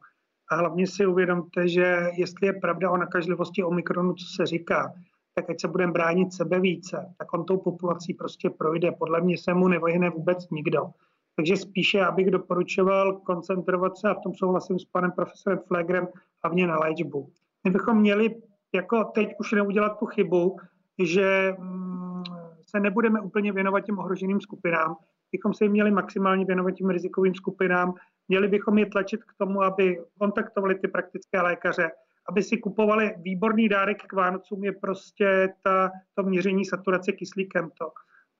A 0.50 0.57
hlavně 0.57 0.87
si 0.87 1.07
uvědomte, 1.07 1.68
že 1.68 2.11
jestli 2.12 2.46
je 2.46 2.52
pravda 2.52 2.90
o 2.90 2.96
nakažlivosti 2.96 3.64
Omikronu, 3.64 4.14
co 4.14 4.26
se 4.37 4.46
říká, 4.46 4.92
tak 5.35 5.50
ať 5.50 5.61
se 5.61 5.68
budeme 5.68 5.92
bránit 5.92 6.33
sebe 6.33 6.61
více, 6.61 7.14
tak 7.18 7.33
on 7.33 7.44
tou 7.44 7.57
populací 7.57 8.14
prostě 8.14 8.50
projde. 8.50 8.92
Podle 8.92 9.20
mě 9.20 9.38
se 9.38 9.55
mu 9.55 9.68
nevyhne 9.68 10.11
vůbec 10.11 10.50
nikdo. 10.50 10.90
Takže 11.37 11.57
spíše, 11.57 12.05
abych 12.05 12.31
doporučoval 12.31 13.12
koncentrovat 13.12 13.96
se, 13.96 14.09
a 14.09 14.14
v 14.14 14.22
tom 14.22 14.35
souhlasím 14.35 14.78
s 14.78 14.85
panem 14.85 15.12
profesorem 15.12 15.59
Flegrem, 15.66 16.09
hlavně 16.44 16.66
na 16.66 16.78
léčbu. 16.78 17.31
My 17.64 17.70
bychom 17.70 18.00
měli 18.00 18.35
jako 18.74 19.04
teď 19.04 19.35
už 19.40 19.52
neudělat 19.52 19.98
tu 19.98 20.06
chybu, 20.06 20.56
že 21.02 21.54
mm, 21.58 22.22
se 22.70 22.80
nebudeme 22.80 23.20
úplně 23.20 23.52
věnovat 23.52 23.80
těm 23.80 23.98
ohroženým 23.98 24.40
skupinám, 24.40 24.96
bychom 25.32 25.54
se 25.54 25.64
jim 25.64 25.72
měli 25.72 25.90
maximálně 25.90 26.44
věnovat 26.44 26.70
těm 26.70 26.90
rizikovým 26.90 27.35
skupinám, 27.35 27.94
měli 28.28 28.48
bychom 28.48 28.78
je 28.78 28.87
tlačit 28.87 29.24
k 29.24 29.32
tomu, 29.38 29.62
aby 29.62 30.00
kontaktovali 30.18 30.74
ty 30.74 30.88
praktické 30.88 31.40
lékaře, 31.40 31.90
aby 32.28 32.42
si 32.42 32.58
kupovali 32.58 33.14
výborný 33.18 33.68
dárek 33.68 34.02
k 34.02 34.12
Vánocům, 34.12 34.64
je 34.64 34.72
prostě 34.72 35.54
ta, 35.62 35.90
to 36.14 36.22
měření 36.22 36.64
saturace 36.64 37.12
kyslíkem, 37.12 37.70
to, 37.78 37.92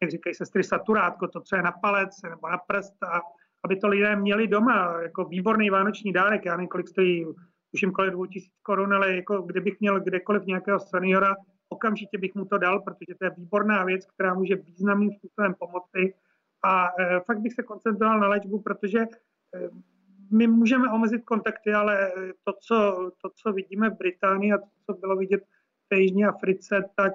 jak 0.03 0.11
říkají 0.11 0.35
sestry, 0.35 0.65
saturátko, 0.65 1.29
to, 1.29 1.41
co 1.41 1.57
je 1.57 1.63
na 1.63 1.73
palec 1.73 2.23
nebo 2.23 2.49
na 2.49 2.59
prst, 2.59 3.03
a 3.03 3.21
aby 3.65 3.77
to 3.77 3.89
lidé 3.89 4.17
měli 4.17 4.49
doma, 4.49 5.03
jako 5.03 5.25
výborný 5.25 5.71
vánoční 5.71 6.13
dárek, 6.13 6.45
já 6.45 6.57
nevím, 6.57 6.69
kolik 6.69 6.89
stojí 6.89 7.27
tuším 7.73 7.93
kolem 7.93 8.13
2000 8.13 8.51
korun, 8.63 8.95
ale 8.95 9.17
jako 9.17 9.43
kdybych 9.43 9.81
měl 9.81 10.01
kdekoliv 10.01 10.47
nějakého 10.47 10.81
seniora, 10.81 11.37
okamžitě 11.69 12.19
bych 12.19 12.35
mu 12.35 12.45
to 12.45 12.59
dal, 12.59 12.81
protože 12.81 13.15
to 13.19 13.25
je 13.25 13.31
výborná 13.37 13.85
věc, 13.85 14.07
která 14.07 14.35
může 14.35 14.57
významným 14.57 15.11
způsobem 15.13 15.55
pomoci. 15.59 16.15
A 16.65 16.89
e, 17.01 17.21
fakt 17.21 17.41
bych 17.41 17.53
se 17.53 17.63
koncentroval 17.63 18.21
na 18.21 18.29
léčbu, 18.29 18.63
protože 18.63 18.99
e, 18.99 19.09
my 20.33 20.47
můžeme 20.47 20.93
omezit 20.93 21.25
kontakty, 21.25 21.73
ale 21.73 22.13
to, 22.45 22.53
co, 22.53 23.11
to, 23.23 23.31
co 23.37 23.53
vidíme 23.53 23.91
v 23.91 23.99
Británii 23.99 24.53
a 24.53 24.59
to, 24.59 24.67
co 24.87 24.93
bylo 24.95 25.17
vidět 25.17 25.43
v 25.91 25.95
Jižní 25.95 26.25
Africe, 26.25 26.85
tak 26.97 27.15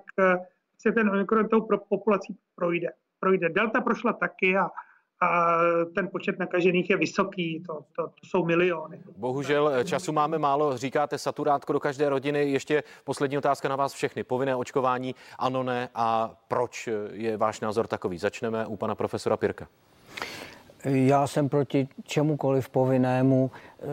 se 0.77 0.91
ten 0.91 1.09
omikron 1.09 1.49
tou 1.49 1.67
populací 1.89 2.37
projde. 2.55 2.87
projde. 3.19 3.49
Delta 3.49 3.81
prošla 3.81 4.13
taky 4.13 4.57
a 4.57 4.69
a 5.21 5.57
ten 5.95 6.07
počet 6.07 6.39
nakažených 6.39 6.89
je 6.89 6.97
vysoký, 6.97 7.63
to, 7.67 7.73
to, 7.95 8.07
to 8.07 8.25
jsou 8.25 8.45
miliony. 8.45 8.99
Bohužel 9.17 9.69
eh, 9.69 9.85
času 9.85 10.11
máme 10.11 10.37
málo, 10.37 10.77
říkáte 10.77 11.17
saturátko 11.17 11.73
do 11.73 11.79
každé 11.79 12.09
rodiny. 12.09 12.51
Ještě 12.51 12.83
poslední 13.03 13.37
otázka 13.37 13.69
na 13.69 13.75
vás 13.75 13.93
všechny. 13.93 14.23
Povinné 14.23 14.55
očkování, 14.55 15.15
ano, 15.39 15.63
ne 15.63 15.89
a 15.95 16.35
proč 16.47 16.89
je 17.11 17.37
váš 17.37 17.59
názor 17.59 17.87
takový? 17.87 18.17
Začneme 18.17 18.65
u 18.65 18.75
pana 18.77 18.95
profesora 18.95 19.37
Pirka. 19.37 19.67
Já 20.83 21.27
jsem 21.27 21.49
proti 21.49 21.87
čemukoliv 22.03 22.69
povinnému. 22.69 23.51
Eh, 23.81 23.85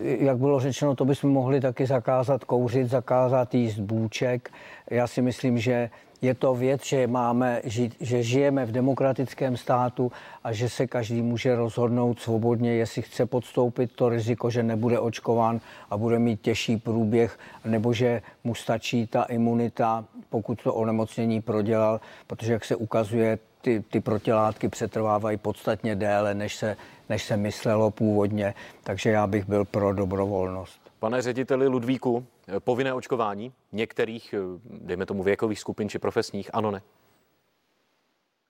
jak 0.00 0.38
bylo 0.38 0.60
řečeno, 0.60 0.94
to 0.94 1.04
bychom 1.04 1.30
mohli 1.30 1.60
taky 1.60 1.86
zakázat 1.86 2.44
kouřit, 2.44 2.90
zakázat 2.90 3.54
jíst 3.54 3.78
bůček. 3.78 4.50
Já 4.90 5.06
si 5.06 5.22
myslím, 5.22 5.58
že 5.58 5.90
je 6.22 6.34
to 6.34 6.54
věc, 6.54 6.84
že 6.84 7.06
máme, 7.06 7.62
že 8.00 8.22
žijeme 8.22 8.66
v 8.66 8.72
demokratickém 8.72 9.56
státu 9.56 10.12
a 10.44 10.52
že 10.52 10.68
se 10.68 10.86
každý 10.86 11.22
může 11.22 11.56
rozhodnout 11.56 12.20
svobodně, 12.20 12.74
jestli 12.74 13.02
chce 13.02 13.26
podstoupit 13.26 13.92
to 13.92 14.08
riziko, 14.08 14.50
že 14.50 14.62
nebude 14.62 14.98
očkován 14.98 15.60
a 15.90 15.96
bude 15.96 16.18
mít 16.18 16.40
těžší 16.40 16.76
průběh, 16.76 17.38
nebo 17.64 17.92
že 17.92 18.22
mu 18.44 18.54
stačí 18.54 19.06
ta 19.06 19.22
imunita, 19.22 20.04
pokud 20.30 20.62
to 20.62 20.74
onemocnění 20.74 21.40
prodělal, 21.40 22.00
protože 22.26 22.52
jak 22.52 22.64
se 22.64 22.76
ukazuje, 22.76 23.38
ty, 23.60 23.84
ty 23.90 24.00
protilátky 24.00 24.68
přetrvávají 24.68 25.36
podstatně 25.36 25.96
déle, 25.96 26.34
než 26.34 26.56
se, 26.56 26.76
než 27.08 27.24
se 27.24 27.36
myslelo 27.36 27.90
původně, 27.90 28.54
takže 28.84 29.10
já 29.10 29.26
bych 29.26 29.48
byl 29.48 29.64
pro 29.64 29.92
dobrovolnost. 29.92 30.80
Pane 30.98 31.22
řediteli 31.22 31.68
Ludvíku, 31.68 32.26
povinné 32.58 32.94
očkování 32.94 33.52
některých, 33.72 34.34
dejme 34.64 35.06
tomu, 35.06 35.22
věkových 35.22 35.60
skupin 35.60 35.88
či 35.88 35.98
profesních, 35.98 36.50
ano, 36.52 36.70
ne? 36.70 36.82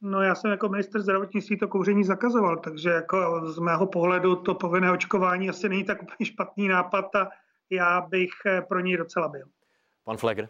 No 0.00 0.22
já 0.22 0.34
jsem 0.34 0.50
jako 0.50 0.68
minister 0.68 1.00
zdravotnictví 1.02 1.58
to 1.58 1.68
kouření 1.68 2.04
zakazoval, 2.04 2.56
takže 2.56 2.90
jako 2.90 3.46
z 3.52 3.58
mého 3.58 3.86
pohledu 3.86 4.36
to 4.36 4.54
povinné 4.54 4.92
očkování 4.92 5.48
asi 5.48 5.68
není 5.68 5.84
tak 5.84 6.02
úplně 6.02 6.26
špatný 6.26 6.68
nápad 6.68 7.16
a 7.16 7.28
já 7.70 8.00
bych 8.00 8.30
eh, 8.46 8.62
pro 8.62 8.80
něj 8.80 8.96
docela 8.96 9.28
byl. 9.28 9.46
Pan 10.04 10.16
Flegr? 10.16 10.48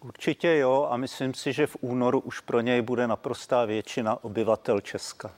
Určitě 0.00 0.56
jo 0.56 0.88
a 0.90 0.96
myslím 0.96 1.34
si, 1.34 1.52
že 1.52 1.66
v 1.66 1.76
únoru 1.80 2.20
už 2.20 2.40
pro 2.40 2.60
něj 2.60 2.82
bude 2.82 3.06
naprostá 3.06 3.64
většina 3.64 4.24
obyvatel 4.24 4.80
Česka. 4.80 5.30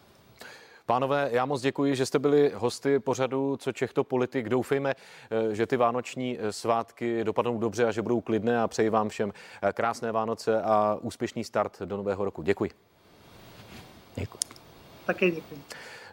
Pánové, 0.87 1.29
já 1.33 1.47
moc 1.47 1.63
děkuji, 1.63 1.97
že 1.97 2.07
jste 2.07 2.19
byli 2.19 2.53
hosty 2.55 2.99
pořadu 2.99 3.57
Co 3.57 3.73
Čechto 3.73 4.05
politik. 4.05 4.49
Doufejme, 4.49 4.95
eh, 5.31 5.55
že 5.55 5.67
ty 5.67 5.77
vánoční 5.77 6.39
eh, 6.41 6.53
svátky 6.53 7.25
dopadnou 7.25 7.59
dobře 7.59 7.85
a 7.85 7.91
že 7.93 8.03
budou 8.03 8.21
klidné 8.21 8.63
a 8.63 8.69
přeji 8.69 8.91
vám 8.91 9.09
všem 9.09 9.33
eh, 9.63 9.73
krásné 9.73 10.13
Vánoce 10.13 10.63
a 10.63 10.99
úspěšný 11.01 11.45
start 11.45 11.83
do 11.83 11.97
nového 11.97 12.25
roku. 12.25 12.43
Děkuji. 12.43 12.71
Děkuji. 14.17 14.39
Také 15.07 15.31
děkuji. 15.31 15.61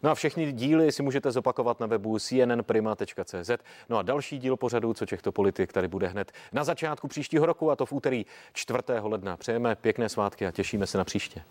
No 0.03 0.11
a 0.11 0.15
všechny 0.15 0.51
díly 0.51 0.91
si 0.91 1.03
můžete 1.03 1.31
zopakovat 1.31 1.79
na 1.79 1.87
webu 1.87 2.19
cnnprima.cz. 2.19 3.51
No 3.89 3.97
a 3.97 4.01
další 4.01 4.39
díl 4.39 4.57
pořadu, 4.57 4.93
co 4.93 5.05
těchto 5.05 5.31
politik, 5.31 5.73
tady 5.73 5.87
bude 5.87 6.07
hned 6.07 6.31
na 6.53 6.63
začátku 6.63 7.07
příštího 7.07 7.45
roku 7.45 7.71
a 7.71 7.75
to 7.75 7.85
v 7.85 7.91
úterý 7.91 8.25
4. 8.53 8.79
ledna. 9.01 9.37
Přejeme 9.37 9.75
pěkné 9.75 10.09
svátky 10.09 10.47
a 10.47 10.51
těšíme 10.51 10.87
se 10.87 10.97
na 10.97 11.03
příště. 11.03 11.43